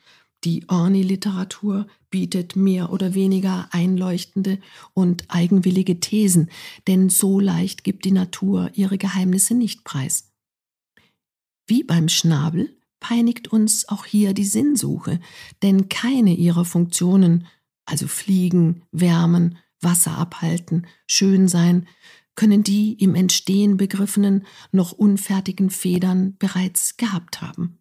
Die 0.44 0.68
Orniliteratur 0.68 1.86
bietet 2.08 2.54
mehr 2.54 2.90
oder 2.90 3.14
weniger 3.14 3.68
einleuchtende 3.72 4.58
und 4.94 5.24
eigenwillige 5.28 6.00
Thesen, 6.00 6.50
denn 6.86 7.10
so 7.10 7.40
leicht 7.40 7.84
gibt 7.84 8.04
die 8.04 8.12
Natur 8.12 8.70
ihre 8.74 8.96
Geheimnisse 8.96 9.54
nicht 9.54 9.84
preis. 9.84 10.30
Wie 11.66 11.82
beim 11.82 12.08
Schnabel 12.08 12.76
peinigt 13.04 13.48
uns 13.48 13.86
auch 13.90 14.06
hier 14.06 14.32
die 14.32 14.46
Sinnsuche, 14.46 15.20
denn 15.62 15.90
keine 15.90 16.34
ihrer 16.34 16.64
Funktionen, 16.64 17.46
also 17.84 18.08
fliegen, 18.08 18.80
wärmen, 18.92 19.58
Wasser 19.82 20.16
abhalten, 20.16 20.86
schön 21.06 21.46
sein, 21.46 21.86
können 22.34 22.62
die 22.62 22.94
im 22.94 23.14
Entstehen 23.14 23.76
begriffenen, 23.76 24.46
noch 24.72 24.92
unfertigen 24.92 25.68
Federn 25.68 26.38
bereits 26.38 26.96
gehabt 26.96 27.42
haben. 27.42 27.78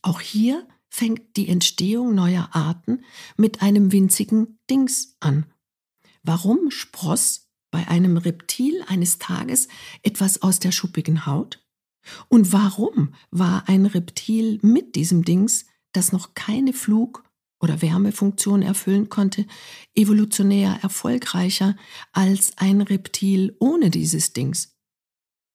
Auch 0.00 0.20
hier 0.20 0.64
fängt 0.90 1.36
die 1.36 1.48
Entstehung 1.48 2.14
neuer 2.14 2.50
Arten 2.52 3.02
mit 3.36 3.62
einem 3.62 3.90
winzigen 3.90 4.60
Dings 4.70 5.16
an. 5.18 5.46
Warum 6.22 6.70
spross 6.70 7.50
bei 7.72 7.88
einem 7.88 8.16
Reptil 8.16 8.84
eines 8.86 9.18
Tages 9.18 9.66
etwas 10.04 10.40
aus 10.40 10.60
der 10.60 10.70
schuppigen 10.70 11.26
Haut? 11.26 11.65
Und 12.28 12.52
warum 12.52 13.14
war 13.30 13.68
ein 13.68 13.86
Reptil 13.86 14.58
mit 14.62 14.94
diesem 14.94 15.24
Dings, 15.24 15.66
das 15.92 16.12
noch 16.12 16.34
keine 16.34 16.72
Flug- 16.72 17.24
oder 17.60 17.80
Wärmefunktion 17.82 18.62
erfüllen 18.62 19.08
konnte, 19.08 19.46
evolutionär 19.94 20.78
erfolgreicher 20.82 21.76
als 22.12 22.52
ein 22.58 22.80
Reptil 22.80 23.56
ohne 23.60 23.90
dieses 23.90 24.32
Dings? 24.32 24.76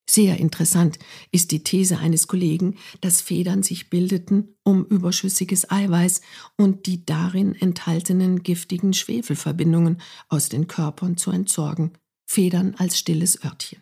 Sehr 0.08 0.38
interessant 0.38 0.98
ist 1.30 1.52
die 1.52 1.62
These 1.62 1.98
eines 1.98 2.26
Kollegen, 2.26 2.76
dass 3.00 3.22
Federn 3.22 3.62
sich 3.62 3.88
bildeten, 3.88 4.56
um 4.64 4.84
überschüssiges 4.84 5.70
Eiweiß 5.70 6.20
und 6.56 6.86
die 6.86 7.06
darin 7.06 7.54
enthaltenen 7.54 8.42
giftigen 8.42 8.92
Schwefelverbindungen 8.92 10.02
aus 10.28 10.48
den 10.48 10.66
Körpern 10.66 11.16
zu 11.16 11.30
entsorgen. 11.30 11.92
Federn 12.26 12.74
als 12.76 12.98
stilles 12.98 13.42
Örtchen. 13.44 13.80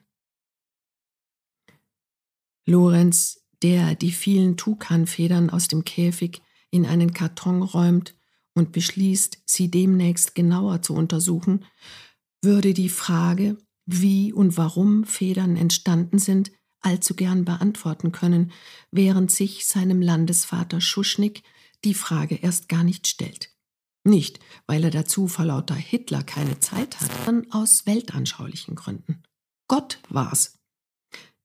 Lorenz, 2.71 3.41
der 3.63 3.95
die 3.97 4.13
vielen 4.13 4.57
Tukanfedern 4.57 5.51
aus 5.51 5.69
dem 5.69 5.85
Käfig 5.85 6.41
in 6.71 6.87
einen 6.87 7.13
Karton 7.13 7.63
räumt 7.63 8.15
und 8.55 8.73
beschließt, 8.73 9.39
sie 9.45 9.71
demnächst 9.71 10.35
genauer 10.35 10.81
zu 10.81 10.95
untersuchen, 10.95 11.65
würde 12.43 12.73
die 12.73 12.89
Frage, 12.89 13.59
wie 13.87 14.33
und 14.33 14.57
warum 14.57 15.05
Federn 15.05 15.57
entstanden 15.57 16.19
sind, 16.19 16.53
allzu 16.81 17.15
gern 17.15 17.45
beantworten 17.45 18.13
können, 18.13 18.53
während 18.93 19.31
sich 19.31 19.67
seinem 19.67 20.01
Landesvater 20.01 20.81
Schuschnigg 20.81 21.43
die 21.85 21.95
Frage 21.95 22.37
erst 22.37 22.69
gar 22.69 22.85
nicht 22.85 23.09
stellt. 23.09 23.53
Nicht, 24.05 24.39
weil 24.67 24.85
er 24.85 24.91
dazu 24.91 25.27
vor 25.29 25.45
lauter 25.45 25.75
Hitler 25.75 26.23
keine 26.23 26.61
Zeit 26.61 27.01
hat, 27.01 27.11
sondern 27.25 27.53
aus 27.53 27.85
weltanschaulichen 27.85 28.77
Gründen. 28.77 29.23
Gott 29.69 29.99
war's, 30.09 30.60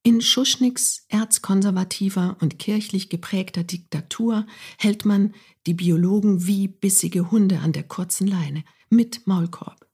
in 0.05 0.21
Schuschnigs 0.21 1.03
erzkonservativer 1.09 2.37
und 2.39 2.59
kirchlich 2.59 3.09
geprägter 3.09 3.63
Diktatur 3.63 4.45
hält 4.77 5.03
man 5.03 5.33
die 5.65 5.73
Biologen 5.73 6.45
wie 6.45 6.67
bissige 6.67 7.31
Hunde 7.31 7.59
an 7.61 7.73
der 7.73 7.81
kurzen 7.81 8.27
Leine 8.27 8.63
mit 8.91 9.25
Maulkorb. 9.25 9.89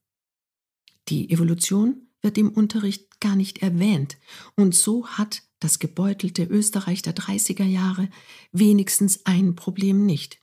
Die 1.08 1.30
Evolution 1.30 2.10
wird 2.22 2.38
im 2.38 2.50
Unterricht 2.50 3.22
gar 3.22 3.38
nicht 3.38 3.60
erwähnt, 3.60 4.18
und 4.58 4.76
so 4.76 5.08
hat 5.08 5.44
das 5.60 5.80
gebeutelte 5.80 6.44
Österreich 6.44 7.02
der 7.02 7.16
30er 7.16 7.64
Jahre 7.64 8.10
wenigstens 8.52 9.26
ein 9.26 9.56
Problem 9.56 10.06
nicht. 10.06 10.42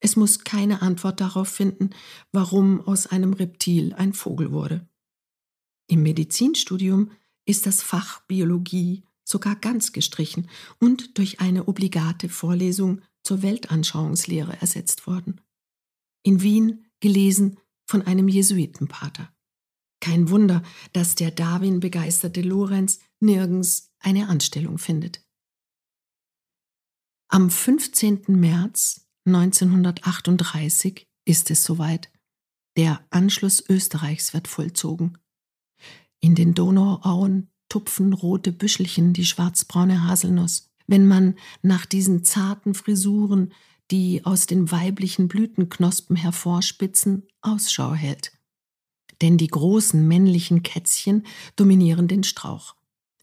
Es 0.00 0.16
muss 0.16 0.44
keine 0.44 0.82
Antwort 0.82 1.22
darauf 1.22 1.48
finden, 1.48 1.90
warum 2.30 2.82
aus 2.82 3.06
einem 3.06 3.32
Reptil 3.32 3.94
ein 3.94 4.12
Vogel 4.12 4.52
wurde. 4.52 4.86
Im 5.86 6.02
Medizinstudium 6.02 7.10
ist 7.48 7.66
das 7.66 7.82
Fach 7.82 8.20
Biologie 8.26 9.04
sogar 9.24 9.56
ganz 9.56 9.92
gestrichen 9.92 10.48
und 10.78 11.18
durch 11.18 11.40
eine 11.40 11.66
obligate 11.66 12.28
Vorlesung 12.28 13.00
zur 13.22 13.42
Weltanschauungslehre 13.42 14.60
ersetzt 14.60 15.06
worden. 15.06 15.40
In 16.22 16.42
Wien 16.42 16.86
gelesen 17.00 17.58
von 17.86 18.02
einem 18.02 18.28
Jesuitenpater. 18.28 19.32
Kein 20.00 20.30
Wunder, 20.30 20.62
dass 20.92 21.14
der 21.14 21.30
Darwin 21.30 21.80
begeisterte 21.80 22.42
Lorenz 22.42 23.00
nirgends 23.20 23.90
eine 23.98 24.28
Anstellung 24.28 24.78
findet. 24.78 25.24
Am 27.28 27.50
15. 27.50 28.24
März 28.28 29.06
1938 29.26 31.06
ist 31.24 31.50
es 31.50 31.64
soweit. 31.64 32.10
Der 32.76 33.04
Anschluss 33.10 33.62
Österreichs 33.68 34.32
wird 34.32 34.48
vollzogen. 34.48 35.18
In 36.20 36.34
den 36.34 36.54
Donauauen 36.54 37.50
tupfen 37.68 38.12
rote 38.12 38.52
Büschelchen 38.52 39.12
die 39.12 39.24
schwarzbraune 39.24 40.04
Haselnuss. 40.06 40.70
Wenn 40.86 41.06
man 41.06 41.34
nach 41.62 41.86
diesen 41.86 42.24
zarten 42.24 42.74
Frisuren, 42.74 43.52
die 43.90 44.24
aus 44.24 44.46
den 44.46 44.70
weiblichen 44.70 45.28
Blütenknospen 45.28 46.16
hervorspitzen, 46.16 47.26
Ausschau 47.40 47.94
hält. 47.94 48.32
Denn 49.20 49.36
die 49.36 49.48
großen 49.48 50.06
männlichen 50.06 50.62
Kätzchen 50.62 51.24
dominieren 51.56 52.08
den 52.08 52.24
Strauch. 52.24 52.74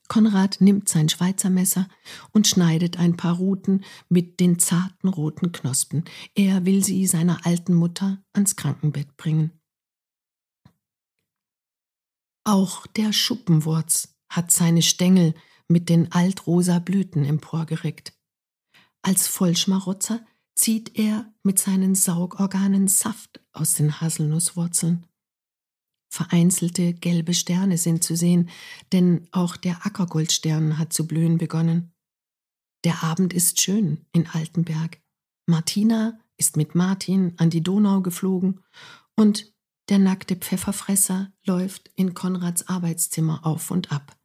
Konrad 0.08 0.62
nimmt 0.62 0.88
sein 0.88 1.10
Schweizer 1.10 1.50
Messer 1.50 1.88
und 2.32 2.48
schneidet 2.48 3.00
ein 3.00 3.18
paar 3.18 3.38
Ruten 3.38 3.84
mit 4.10 4.40
den 4.40 4.60
zarten 4.60 5.08
roten 5.08 5.52
Knospen. 5.52 6.04
Er 6.36 6.66
will 6.66 6.84
sie 6.84 7.08
seiner 7.08 7.46
alten 7.46 7.74
Mutter 7.74 8.24
ans 8.34 8.56
Krankenbett 8.56 9.18
bringen. 9.18 9.60
Auch 12.46 12.86
der 12.86 13.12
Schuppenwurz 13.12 14.16
hat 14.30 14.52
seine 14.52 14.84
Stängel 14.84 15.34
mit 15.68 15.90
den 15.90 16.12
altrosa 16.12 16.78
Blüten 16.78 17.26
emporgereckt. 17.26 18.14
Als 19.02 19.28
Vollschmarotzer 19.28 20.24
zieht 20.54 20.98
er 20.98 21.34
mit 21.44 21.58
seinen 21.60 21.96
Saugorganen 21.96 22.88
Saft 22.88 23.44
aus 23.52 23.74
den 23.74 24.00
Haselnusswurzeln. 24.00 25.08
Vereinzelte 26.10 26.94
gelbe 26.94 27.34
Sterne 27.34 27.78
sind 27.78 28.04
zu 28.04 28.16
sehen, 28.16 28.50
denn 28.94 29.28
auch 29.32 29.58
der 29.58 29.86
Ackergoldstern 29.86 30.78
hat 30.78 30.94
zu 30.94 31.08
blühen 31.08 31.40
begonnen. 31.40 31.94
Der 32.84 33.04
Abend 33.04 33.34
ist 33.34 33.60
schön 33.60 34.06
in 34.14 34.28
Altenberg. 34.28 35.02
Martina 35.48 36.20
ist 36.38 36.58
mit 36.58 36.76
Martin 36.76 37.34
an 37.38 37.50
die 37.50 37.64
Donau 37.64 38.02
geflogen 38.02 38.62
und 39.16 39.55
der 39.90 40.00
nackte 40.00 40.36
Pfefferfresser 40.36 41.32
läuft 41.46 41.92
in 41.96 42.14
Konrads 42.14 42.68
Arbeitszimmer 42.68 43.46
auf 43.46 43.72
und 43.72 43.92
ab. 43.92 44.18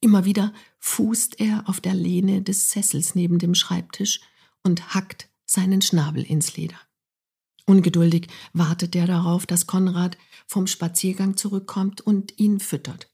Immer 0.00 0.24
wieder 0.24 0.52
fußt 0.80 1.40
er 1.40 1.68
auf 1.68 1.80
der 1.80 1.94
Lehne 1.94 2.42
des 2.42 2.70
Sessels 2.70 3.14
neben 3.14 3.38
dem 3.38 3.54
Schreibtisch 3.54 4.20
und 4.62 4.94
hackt 4.94 5.30
seinen 5.46 5.80
Schnabel 5.80 6.22
ins 6.22 6.56
Leder. 6.56 6.78
Ungeduldig 7.66 8.28
wartet 8.52 8.94
er 8.94 9.06
darauf, 9.06 9.46
dass 9.46 9.66
Konrad 9.66 10.18
vom 10.46 10.66
Spaziergang 10.66 11.36
zurückkommt 11.36 12.02
und 12.02 12.38
ihn 12.38 12.60
füttert. 12.60 13.10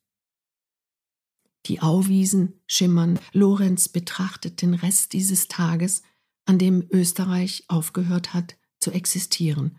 Die 1.66 1.80
Auwiesen 1.80 2.60
schimmern. 2.66 3.18
Lorenz 3.32 3.88
betrachtet 3.88 4.62
den 4.62 4.74
Rest 4.74 5.12
dieses 5.12 5.46
Tages, 5.46 6.02
an 6.46 6.58
dem 6.58 6.84
Österreich 6.90 7.64
aufgehört 7.68 8.34
hat 8.34 8.56
zu 8.80 8.90
existieren. 8.90 9.78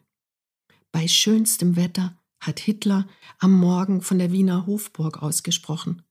Bei 0.91 1.07
schönstem 1.07 1.75
Wetter 1.75 2.17
hat 2.39 2.59
Hitler 2.59 3.07
am 3.39 3.53
Morgen 3.53 4.01
von 4.01 4.19
der 4.19 4.31
Wiener 4.31 4.65
Hofburg 4.65 5.21
ausgesprochen. 5.21 6.03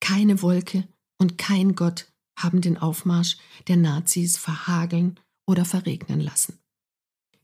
Keine 0.00 0.42
Wolke 0.42 0.88
und 1.18 1.38
kein 1.38 1.74
Gott 1.74 2.12
haben 2.36 2.60
den 2.60 2.78
Aufmarsch 2.78 3.36
der 3.66 3.76
Nazis 3.76 4.36
verhageln 4.36 5.18
oder 5.46 5.64
verregnen 5.64 6.20
lassen. 6.20 6.58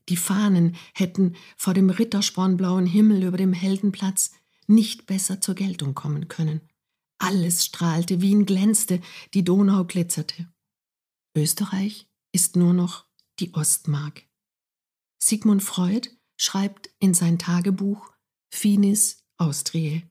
Die 0.09 0.17
Fahnen 0.17 0.75
hätten 0.93 1.35
vor 1.57 1.73
dem 1.73 1.89
ritterspornblauen 1.89 2.85
Himmel 2.85 3.23
über 3.23 3.37
dem 3.37 3.53
Heldenplatz 3.53 4.31
nicht 4.67 5.05
besser 5.05 5.41
zur 5.41 5.55
Geltung 5.55 5.95
kommen 5.95 6.27
können. 6.27 6.61
Alles 7.17 7.65
strahlte, 7.65 8.21
Wien 8.21 8.45
glänzte, 8.45 9.01
die 9.33 9.43
Donau 9.43 9.85
glitzerte. 9.85 10.47
Österreich 11.35 12.07
ist 12.31 12.55
nur 12.55 12.73
noch 12.73 13.05
die 13.39 13.53
Ostmark. 13.53 14.27
Sigmund 15.17 15.63
Freud 15.63 16.09
schreibt 16.37 16.89
in 16.99 17.13
sein 17.13 17.39
Tagebuch 17.39 18.11
Finis 18.49 19.23
Austriae. 19.37 20.03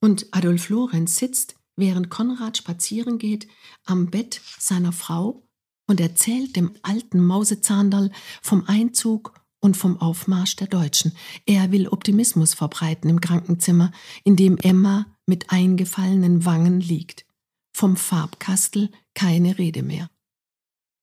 Und 0.00 0.26
Adolf 0.32 0.68
Lorenz 0.68 1.16
sitzt, 1.16 1.56
während 1.76 2.10
Konrad 2.10 2.56
spazieren 2.56 3.18
geht, 3.18 3.48
am 3.84 4.10
Bett 4.10 4.40
seiner 4.58 4.92
Frau 4.92 5.48
und 5.86 6.00
erzählt 6.00 6.56
dem 6.56 6.72
alten 6.82 7.24
Mausezahndal 7.24 8.10
vom 8.42 8.64
Einzug 8.66 9.34
und 9.60 9.76
vom 9.76 10.00
Aufmarsch 10.00 10.56
der 10.56 10.68
Deutschen. 10.68 11.12
Er 11.46 11.72
will 11.72 11.88
Optimismus 11.88 12.54
verbreiten 12.54 13.10
im 13.10 13.20
Krankenzimmer, 13.20 13.90
in 14.24 14.36
dem 14.36 14.56
Emma 14.58 15.06
mit 15.26 15.50
eingefallenen 15.50 16.44
Wangen 16.44 16.80
liegt. 16.80 17.26
Vom 17.72 17.96
Farbkastel 17.96 18.90
keine 19.14 19.58
Rede 19.58 19.82
mehr. 19.82 20.10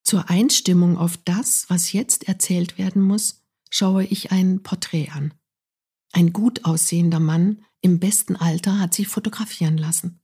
Zur 0.03 0.29
Einstimmung 0.29 0.97
auf 0.97 1.17
das, 1.17 1.65
was 1.67 1.91
jetzt 1.91 2.27
erzählt 2.27 2.77
werden 2.77 3.01
muss, 3.01 3.44
schaue 3.75 4.05
ich 4.05 4.31
ein 4.31 4.63
Porträt 4.63 5.09
an. 5.09 5.33
Ein 6.13 6.31
gut 6.31 6.63
aussehender 6.63 7.19
Mann 7.19 7.65
im 7.81 7.99
besten 7.99 8.37
Alter 8.37 8.79
hat 8.79 8.93
sich 8.93 9.09
fotografieren 9.09 9.77
lassen. 9.77 10.21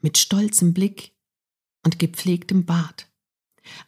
Mit 0.00 0.18
stolzem 0.18 0.72
Blick 0.72 1.12
und 1.84 1.98
gepflegtem 1.98 2.66
Bart. 2.66 3.10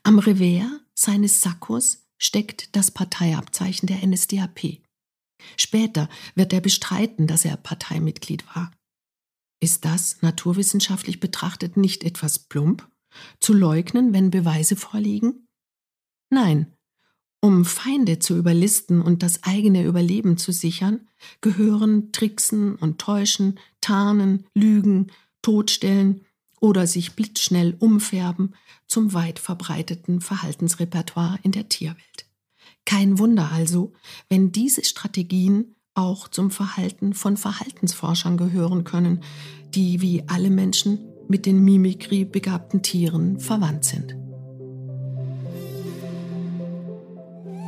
Am 0.03 0.19
Revers 0.19 0.81
seines 0.95 1.43
Sakkos 1.43 2.09
steckt 2.19 2.75
das 2.75 2.91
Parteiabzeichen 2.91 3.87
der 3.87 4.05
NSDAP. 4.05 4.83
Später 5.57 6.09
wird 6.35 6.53
er 6.53 6.61
bestreiten, 6.61 7.29
dass 7.29 7.45
er 7.45 7.57
Parteimitglied 7.57 8.45
war. 8.57 8.73
Ist 9.61 9.85
das 9.85 10.21
naturwissenschaftlich 10.23 11.21
betrachtet 11.21 11.77
nicht 11.77 12.03
etwas 12.03 12.41
plump? 12.41 12.91
Zu 13.39 13.53
leugnen, 13.53 14.13
wenn 14.13 14.33
Beweise 14.33 14.75
vorliegen? 14.75 15.47
Nein, 16.31 16.75
um 17.45 17.65
Feinde 17.65 18.21
zu 18.21 18.37
überlisten 18.37 19.03
und 19.03 19.25
das 19.25 19.43
eigene 19.43 19.83
Überleben 19.83 20.39
zu 20.39 20.53
sichern, 20.53 21.01
gehören 21.41 22.13
Tricksen 22.13 22.77
und 22.77 23.01
Täuschen, 23.01 23.59
Tarnen, 23.81 24.47
Lügen, 24.55 25.09
Totstellen 25.43 26.21
oder 26.61 26.87
sich 26.87 27.17
blitzschnell 27.17 27.75
umfärben 27.81 28.55
zum 28.87 29.13
weit 29.13 29.41
verbreiteten 29.41 30.21
Verhaltensrepertoire 30.21 31.41
in 31.43 31.51
der 31.51 31.69
Tierwelt. 31.69 32.27
Kein 32.85 33.19
Wunder 33.19 33.51
also, 33.51 33.93
wenn 34.29 34.53
diese 34.53 34.85
Strategien 34.85 35.75
auch 35.95 36.29
zum 36.29 36.53
Verhalten 36.53 37.13
von 37.13 37.37
Verhaltensforschern 37.37 38.37
gehören 38.37 38.85
können, 38.85 39.23
die 39.75 40.01
wie 40.01 40.23
alle 40.29 40.51
Menschen 40.51 41.01
mit 41.27 41.45
den 41.45 41.65
Mimikrie 41.65 42.25
begabten 42.25 42.83
Tieren 42.83 43.41
verwandt 43.41 43.85
sind. 43.85 44.22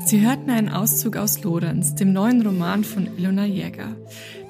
Sie 0.06 0.20
hörten 0.20 0.50
einen 0.50 0.68
Auszug 0.68 1.16
aus 1.16 1.42
Lorenz, 1.42 1.94
dem 1.94 2.12
neuen 2.12 2.46
Roman 2.46 2.84
von 2.84 3.08
Ilona 3.16 3.46
Jäger. 3.46 3.96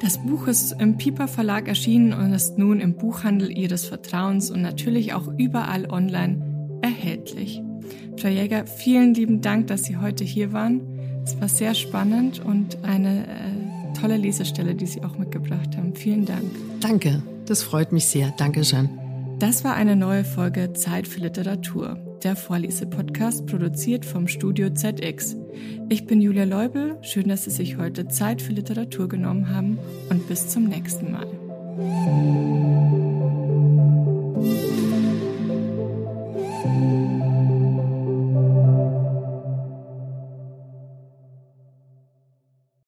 Das 0.00 0.18
Buch 0.18 0.48
ist 0.48 0.72
im 0.80 0.96
Piper 0.96 1.28
Verlag 1.28 1.68
erschienen 1.68 2.12
und 2.12 2.32
ist 2.32 2.58
nun 2.58 2.80
im 2.80 2.96
Buchhandel 2.96 3.56
Ihres 3.56 3.84
Vertrauens 3.84 4.50
und 4.50 4.62
natürlich 4.62 5.14
auch 5.14 5.28
überall 5.38 5.88
online 5.88 6.80
erhältlich. 6.82 7.62
Frau 8.16 8.28
Jäger, 8.28 8.66
vielen 8.66 9.14
lieben 9.14 9.42
Dank, 9.42 9.68
dass 9.68 9.84
Sie 9.84 9.96
heute 9.96 10.24
hier 10.24 10.52
waren. 10.52 10.80
Es 11.24 11.40
war 11.40 11.48
sehr 11.48 11.74
spannend 11.74 12.44
und 12.44 12.82
eine 12.82 13.24
äh, 13.24 13.98
tolle 14.00 14.16
Lesestelle, 14.16 14.74
die 14.74 14.86
Sie 14.86 15.04
auch 15.04 15.18
mitgebracht 15.18 15.76
haben. 15.76 15.94
Vielen 15.94 16.24
Dank. 16.24 16.50
Danke, 16.80 17.22
das 17.46 17.62
freut 17.62 17.92
mich 17.92 18.06
sehr. 18.06 18.34
Dankeschön. 18.36 18.88
Das 19.38 19.62
war 19.62 19.74
eine 19.74 19.94
neue 19.94 20.24
Folge 20.24 20.72
Zeit 20.72 21.06
für 21.06 21.20
Literatur 21.20 21.96
der 22.24 22.36
Vorlese-Podcast, 22.36 23.46
produziert 23.46 24.04
vom 24.06 24.26
Studio 24.26 24.70
ZX. 24.70 25.36
Ich 25.90 26.06
bin 26.06 26.22
Julia 26.22 26.44
Leubel, 26.44 26.96
schön, 27.02 27.28
dass 27.28 27.44
Sie 27.44 27.50
sich 27.50 27.76
heute 27.76 28.08
Zeit 28.08 28.40
für 28.40 28.52
Literatur 28.52 29.08
genommen 29.08 29.54
haben 29.54 29.78
und 30.08 30.26
bis 30.26 30.48
zum 30.48 30.64
nächsten 30.64 31.12
Mal. 31.12 32.73